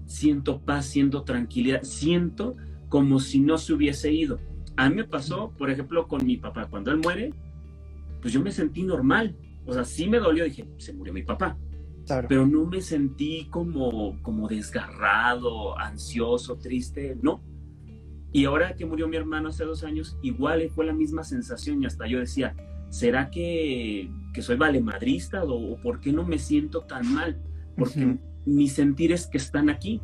[0.06, 2.56] siento paz, siento tranquilidad, siento
[2.88, 4.38] como si no se hubiese ido.
[4.76, 6.66] A mí me pasó, por ejemplo, con mi papá.
[6.68, 7.32] Cuando él muere,
[8.20, 9.36] pues yo me sentí normal.
[9.66, 11.56] O sea, sí me dolió, dije, se murió mi papá.
[12.28, 17.42] Pero no me sentí como, como desgarrado, ansioso, triste, no.
[18.32, 21.86] Y ahora que murió mi hermano hace dos años, igual fue la misma sensación y
[21.86, 22.56] hasta yo decía,
[22.88, 27.40] ¿será que, que soy valemadrista o, por qué no me siento tan mal?
[27.76, 30.00] Porque mi sentir es que están aquí.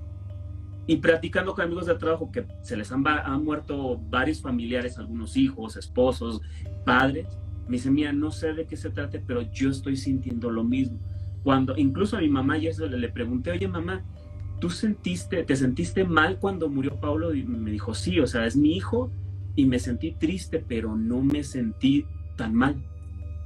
[0.89, 5.37] Y practicando con amigos de trabajo que se les han, han, muerto varios familiares, algunos
[5.37, 6.41] hijos, esposos,
[6.85, 7.29] padres,
[7.69, 10.99] me dicen, mira, no sé de qué se trate, pero yo estoy sintiendo lo mismo.
[11.45, 14.03] Cuando incluso a mi mamá ya le, le pregunté, oye mamá,
[14.61, 17.35] ¿tú sentiste, te sentiste mal cuando murió Pablo?
[17.35, 19.13] Y me dijo, sí, o sea, es mi hijo
[19.55, 22.83] y me sentí triste, pero no me sentí tan mal.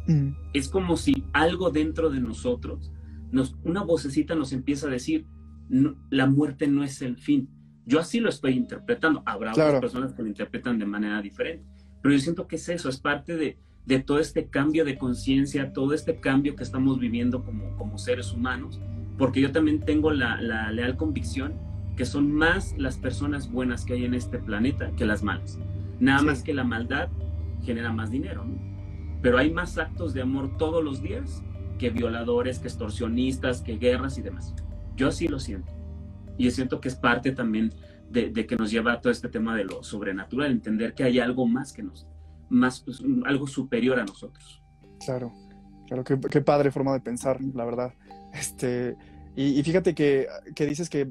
[0.07, 0.29] Mm.
[0.53, 2.93] Es como si algo dentro de nosotros,
[3.33, 5.27] nos, una vocecita nos empieza a decir,
[5.69, 7.49] la muerte no es el fin.
[7.87, 9.23] Yo así lo estoy interpretando.
[9.27, 11.67] Habrá otras personas que lo interpretan de manera diferente,
[12.03, 15.73] pero yo siento que es eso, es parte de, de todo este cambio de conciencia,
[15.73, 18.81] todo este cambio que estamos viviendo como, como seres humanos
[19.19, 20.41] porque yo también tengo la,
[20.73, 21.55] leal convicción
[21.97, 25.59] que son más las personas buenas que hay en este planeta que las malas.
[26.01, 27.09] Nada más que la maldad
[27.63, 28.57] genera más dinero, ¿no?
[29.21, 31.45] Pero hay más actos de amor todos los días
[31.79, 34.55] que violadores, que extorsionistas, que guerras y demás.
[34.97, 35.73] Yo así lo siento.
[36.39, 37.73] Y siento que es parte también
[38.11, 41.47] de, que nos lleva a todo este tema de lo sobrenatural, entender que hay algo
[41.47, 42.07] más que nos,
[42.51, 44.63] más, pues, algo superior a nosotros.
[45.05, 45.33] Claro,
[45.87, 47.95] claro, qué, qué padre forma de pensar, la verdad.
[48.35, 48.97] Este,
[49.35, 51.11] y, fíjate que, que, dices que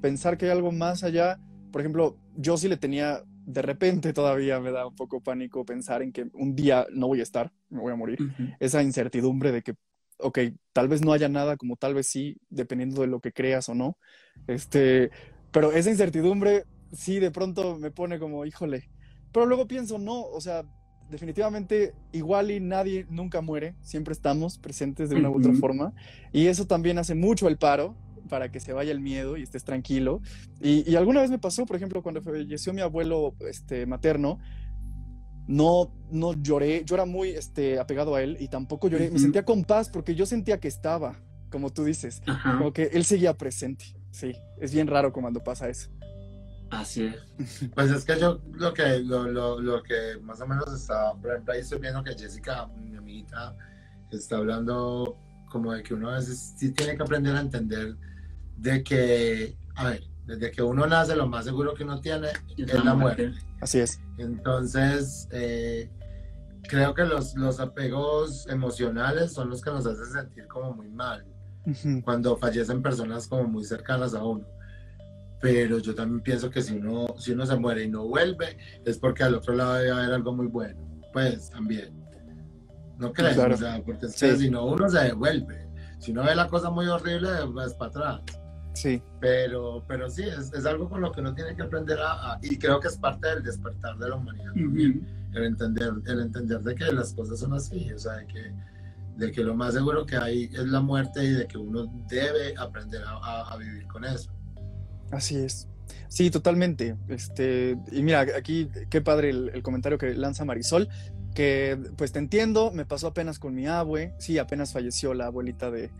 [0.00, 1.38] pensar que hay algo más allá,
[1.70, 6.02] por ejemplo, yo sí le tenía, de repente todavía me da un poco pánico pensar
[6.02, 8.18] en que un día no voy a estar, me voy a morir.
[8.58, 9.74] Esa incertidumbre de que,
[10.18, 10.38] ok,
[10.72, 13.74] tal vez no haya nada, como tal vez sí, dependiendo de lo que creas o
[13.74, 13.98] no.
[14.46, 15.10] Este,
[15.50, 18.90] pero esa incertidumbre sí de pronto me pone como, híjole.
[19.32, 20.64] Pero luego pienso, no, o sea,
[21.10, 25.92] definitivamente igual y nadie nunca muere, siempre estamos presentes de una u otra forma
[26.32, 27.94] y eso también hace mucho el paro
[28.28, 30.20] para que se vaya el miedo y estés tranquilo.
[30.60, 34.38] Y, alguna vez me pasó, por ejemplo, cuando falleció mi abuelo este, materno,
[35.46, 39.44] no, no lloré, yo era muy este, apegado a él y tampoco lloré, me sentía
[39.44, 41.20] con paz porque yo sentía que estaba,
[41.50, 43.84] como tú dices, como que él seguía presente.
[44.10, 45.90] Sí, es bien raro cuando pasa eso.
[46.70, 47.70] Así es.
[47.74, 51.30] Pues es que yo lo que, lo, lo, lo, que más o menos está, por
[51.30, 53.56] ejemplo, ahí estoy viendo que Jessica, mi amiguita,
[54.10, 55.18] está hablando
[55.50, 57.96] como de que uno a veces sí tiene que aprender a entender
[58.56, 62.84] de que, a ver, desde que uno nace, lo más seguro que uno tiene es
[62.84, 63.32] la muerte.
[63.60, 64.00] Así es.
[64.18, 65.90] Entonces, eh,
[66.68, 71.26] creo que los, los apegos emocionales son los que nos hacen sentir como muy mal.
[72.04, 74.46] Cuando fallecen personas como muy cercanas a uno
[75.44, 78.96] pero yo también pienso que si uno, si uno se muere y no vuelve, es
[78.96, 80.80] porque al otro lado debe haber algo muy bueno.
[81.12, 81.92] Pues también.
[82.96, 85.68] No crees, o sea, porque es que si no uno se devuelve.
[85.98, 88.22] Si uno ve la cosa muy horrible, vas para atrás.
[88.74, 89.02] Sí.
[89.20, 92.58] Pero, pero sí, es, es, algo con lo que uno tiene que aprender a, y
[92.58, 95.06] creo que es parte del despertar de la humanidad también.
[95.32, 98.52] El entender, el entender de que las cosas son así, o sea, de que,
[99.16, 102.54] de que lo más seguro que hay es la muerte y de que uno debe
[102.58, 104.30] aprender a, a vivir con eso.
[105.10, 105.68] Así es.
[106.08, 106.96] Sí, totalmente.
[107.08, 110.88] Este, y mira, aquí qué padre el, comentario que lanza Marisol,
[111.34, 115.70] que pues te entiendo, me pasó apenas con mi abue, sí, apenas falleció la abuelita
[115.70, 115.90] de,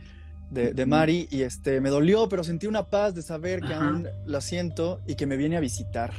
[0.51, 4.41] de, Mari y este, me dolió, pero sentí una paz de saber que aún la
[4.41, 6.13] siento y que me viene a visitar.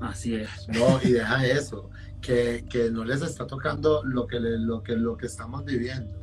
[0.00, 0.48] Así es.
[0.68, 1.90] No, y deja eso,
[2.20, 6.18] que, que no les está tocando lo que, lo que, lo que estamos viviendo.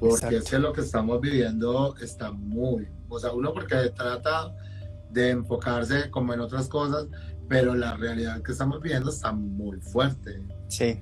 [0.00, 4.52] Porque es que lo que estamos viviendo está muy, o sea, uno porque trata
[5.10, 7.06] de enfocarse como en otras cosas,
[7.48, 10.42] pero la realidad que estamos viendo está muy fuerte.
[10.68, 11.00] Sí.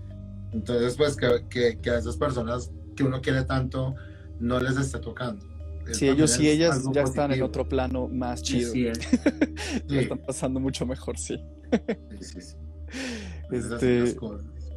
[0.53, 3.95] Entonces, pues que, que, a esas personas que uno quiere tanto
[4.39, 5.47] no les esté tocando.
[5.93, 8.72] Sí, ellos y ellas ya están en otro plano más chido.
[8.72, 8.87] Sí,
[9.89, 11.39] sí, están pasando mucho mejor, sí.
[12.20, 12.41] sí,
[13.51, 14.16] Este,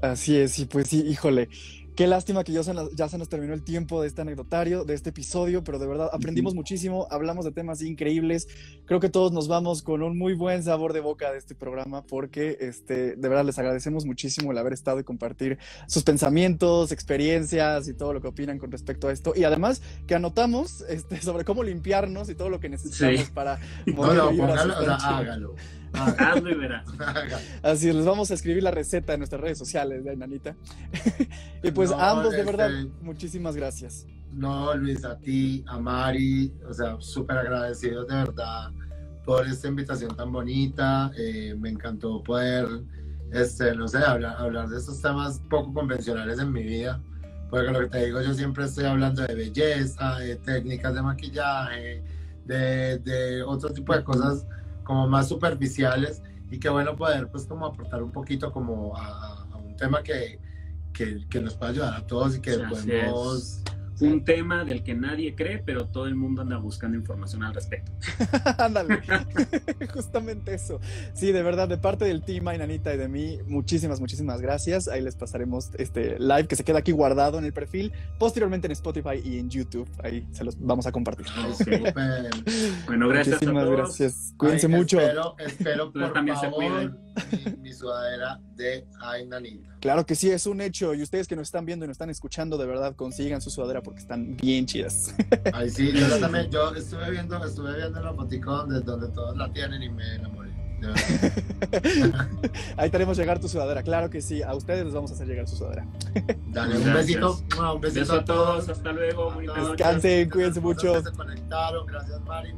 [0.01, 1.49] así es, y pues sí, híjole.
[1.95, 4.83] Qué lástima que ya se, nos, ya se nos terminó el tiempo de este anecdotario,
[4.83, 8.47] de este episodio, pero de verdad aprendimos muchísimo, hablamos de temas increíbles.
[8.85, 12.03] Creo que todos nos vamos con un muy buen sabor de boca de este programa
[12.03, 17.87] porque este, de verdad les agradecemos muchísimo el haber estado y compartir sus pensamientos, experiencias
[17.87, 19.33] y todo lo que opinan con respecto a esto.
[19.35, 23.59] Y además que anotamos este, sobre cómo limpiarnos y todo lo que necesitamos para...
[23.85, 25.55] No, no, hágalo.
[25.93, 26.87] Hazlo y verás.
[27.63, 30.55] Así les vamos a escribir la receta en nuestras redes sociales de Nanita.
[31.63, 32.69] y pues ambos, de verdad,
[33.01, 34.05] muchísimas gracias.
[34.31, 38.71] No, Luis, a ti, a Mari, o sea, súper agradecidos de verdad
[39.25, 41.11] por esta invitación tan bonita.
[41.17, 42.67] Eh, me encantó poder,
[43.31, 47.01] este, no sé, hablar, hablar de estos temas poco convencionales en mi vida.
[47.49, 52.03] Porque lo que te digo, yo siempre estoy hablando de belleza, de técnicas de maquillaje,
[52.45, 54.47] de, de otro tipo de cosas
[54.83, 56.21] como más superficiales
[56.51, 60.39] y qué bueno poder pues como aportar un poquito como a, un tema que,
[60.93, 63.63] que, que, nos pueda ayudar a todos y que podemos
[64.01, 67.91] un tema del que nadie cree, pero todo el mundo anda buscando información al respecto.
[68.57, 68.99] Ándale,
[69.93, 70.79] justamente eso.
[71.13, 74.87] Sí, de verdad, de parte del team Ainanita y de mí, muchísimas, muchísimas gracias.
[74.87, 78.71] Ahí les pasaremos este live que se queda aquí guardado en el perfil, posteriormente en
[78.71, 79.89] Spotify y en YouTube.
[80.03, 81.25] Ahí se los vamos a compartir.
[82.87, 83.41] bueno, gracias.
[83.41, 84.33] Muchísimas gracias.
[84.37, 84.99] Cuídense mucho.
[84.99, 86.97] Espero, espero por también favor,
[87.31, 89.69] mi, mi sudadera de Ainanita.
[89.79, 90.93] Claro que sí, es un hecho.
[90.93, 93.81] Y ustedes que nos están viendo y nos están escuchando, de verdad, consigan su sudadera
[93.81, 95.13] porque están bien chidas.
[95.53, 99.51] Ay, sí, yo también, yo estuve viendo, estuve viendo la fotico donde, donde todos la
[99.51, 100.53] tienen y me enamoré.
[102.77, 104.41] Ahí tenemos llegar tu sudadera, claro que sí.
[104.41, 105.87] A ustedes les vamos a hacer llegar su sudadera.
[106.47, 107.39] Dale, un besito.
[107.73, 108.69] un besito a todos.
[108.69, 109.33] Hasta luego.
[109.69, 111.01] Descansen, cuídense mucho.
[111.01, 111.85] Se conectaron.
[111.85, 112.53] Gracias, Mari.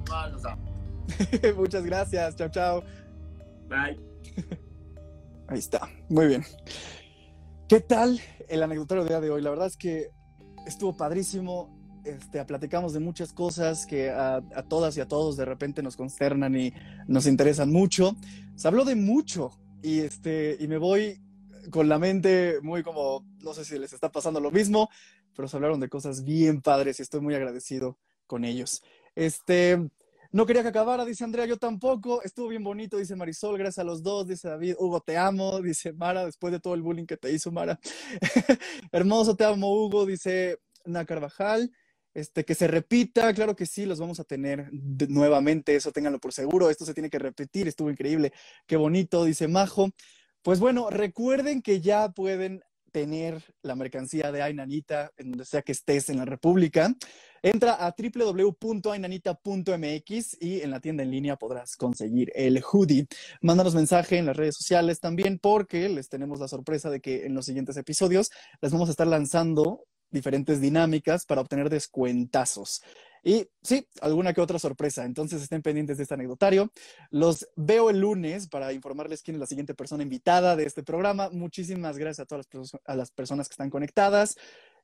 [1.56, 2.36] Muchas gracias.
[2.36, 2.84] Chao, chao.
[3.70, 4.15] Bye.
[5.48, 5.90] Ahí está.
[6.10, 6.44] Muy bien.
[7.68, 9.42] ¿Qué tal el anecdotario de día de hoy?
[9.42, 10.12] La verdad es que
[10.66, 11.74] estuvo padrísimo.
[12.04, 16.56] Este, platicamos de muchas cosas que a, todas y a todos de repente nos consternan
[16.56, 16.72] y
[17.08, 18.16] nos interesan mucho.
[18.56, 19.50] Se habló de mucho
[19.82, 21.20] y, este, y me voy
[21.72, 24.90] con la mente muy como, no sé si les está pasando lo mismo,
[25.36, 28.84] pero se hablaron de cosas bien padres y estoy muy agradecido con ellos.
[29.16, 29.90] Este,
[30.36, 32.22] no quería que acabara, dice Andrea, yo tampoco.
[32.22, 34.76] Estuvo bien bonito, dice Marisol, gracias a los dos, dice David.
[34.78, 37.80] Hugo, te amo, dice Mara, después de todo el bullying que te hizo Mara.
[38.92, 41.72] Hermoso, te amo, Hugo, dice Na Carvajal.
[42.14, 44.70] Este, que se repita, claro que sí, los vamos a tener
[45.08, 48.34] nuevamente, eso ténganlo por seguro, esto se tiene que repetir, estuvo increíble,
[48.68, 49.92] qué bonito, dice Majo.
[50.42, 52.62] Pues bueno, recuerden que ya pueden
[52.96, 56.96] tener la mercancía de Ainanita en donde sea que estés en la República.
[57.44, 63.06] Entra a www.ainanita.mx y en la tienda en línea podrás conseguir el hoodie.
[63.42, 67.34] Mándanos mensaje en las redes sociales también porque les tenemos la sorpresa de que en
[67.34, 68.30] los siguientes episodios
[68.62, 72.82] les vamos a estar lanzando diferentes dinámicas para obtener descuentazos.
[73.28, 75.04] Y sí, alguna que otra sorpresa.
[75.04, 76.72] Entonces estén pendientes de este anecdotario.
[77.10, 81.32] Los veo el lunes para informarles quién es la siguiente persona invitada de este programa.
[81.32, 84.38] Muchísimas gracias a todas las, las personas que están conectadas.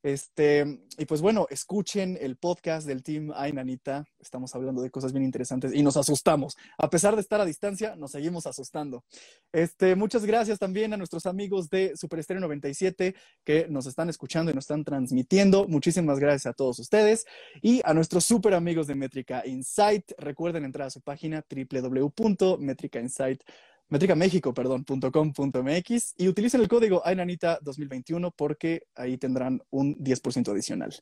[0.04, 0.66] Este,
[0.98, 4.04] y pues bueno, escuchen el podcast del team Ay Nanita.
[4.20, 6.58] Estamos hablando de cosas bien interesantes y nos asustamos.
[6.78, 9.06] A pesar de estar a distancia, nos seguimos asustando.
[9.52, 14.52] Este, muchas gracias también a nuestros amigos de Super Estéreo 97 que nos están escuchando
[14.52, 15.68] y nos están transmitiendo.
[15.68, 17.28] Muchísimas gracias a todos ustedes
[17.62, 20.14] y a nuestros super amigos de Métrica Insight.
[20.18, 28.88] Recuerden entrar a su página www.metricainsight.com metricamexico, perdón, .com.mx y utilicen el código AINANITA2021 porque
[28.96, 30.96] ahí tendrán un 10% adicional.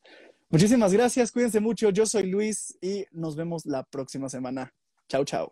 [0.50, 1.92] Muchísimas gracias, cuídense mucho.
[1.92, 4.74] Yo soy Luis y nos vemos la próxima semana.
[5.08, 5.52] Chao, chao.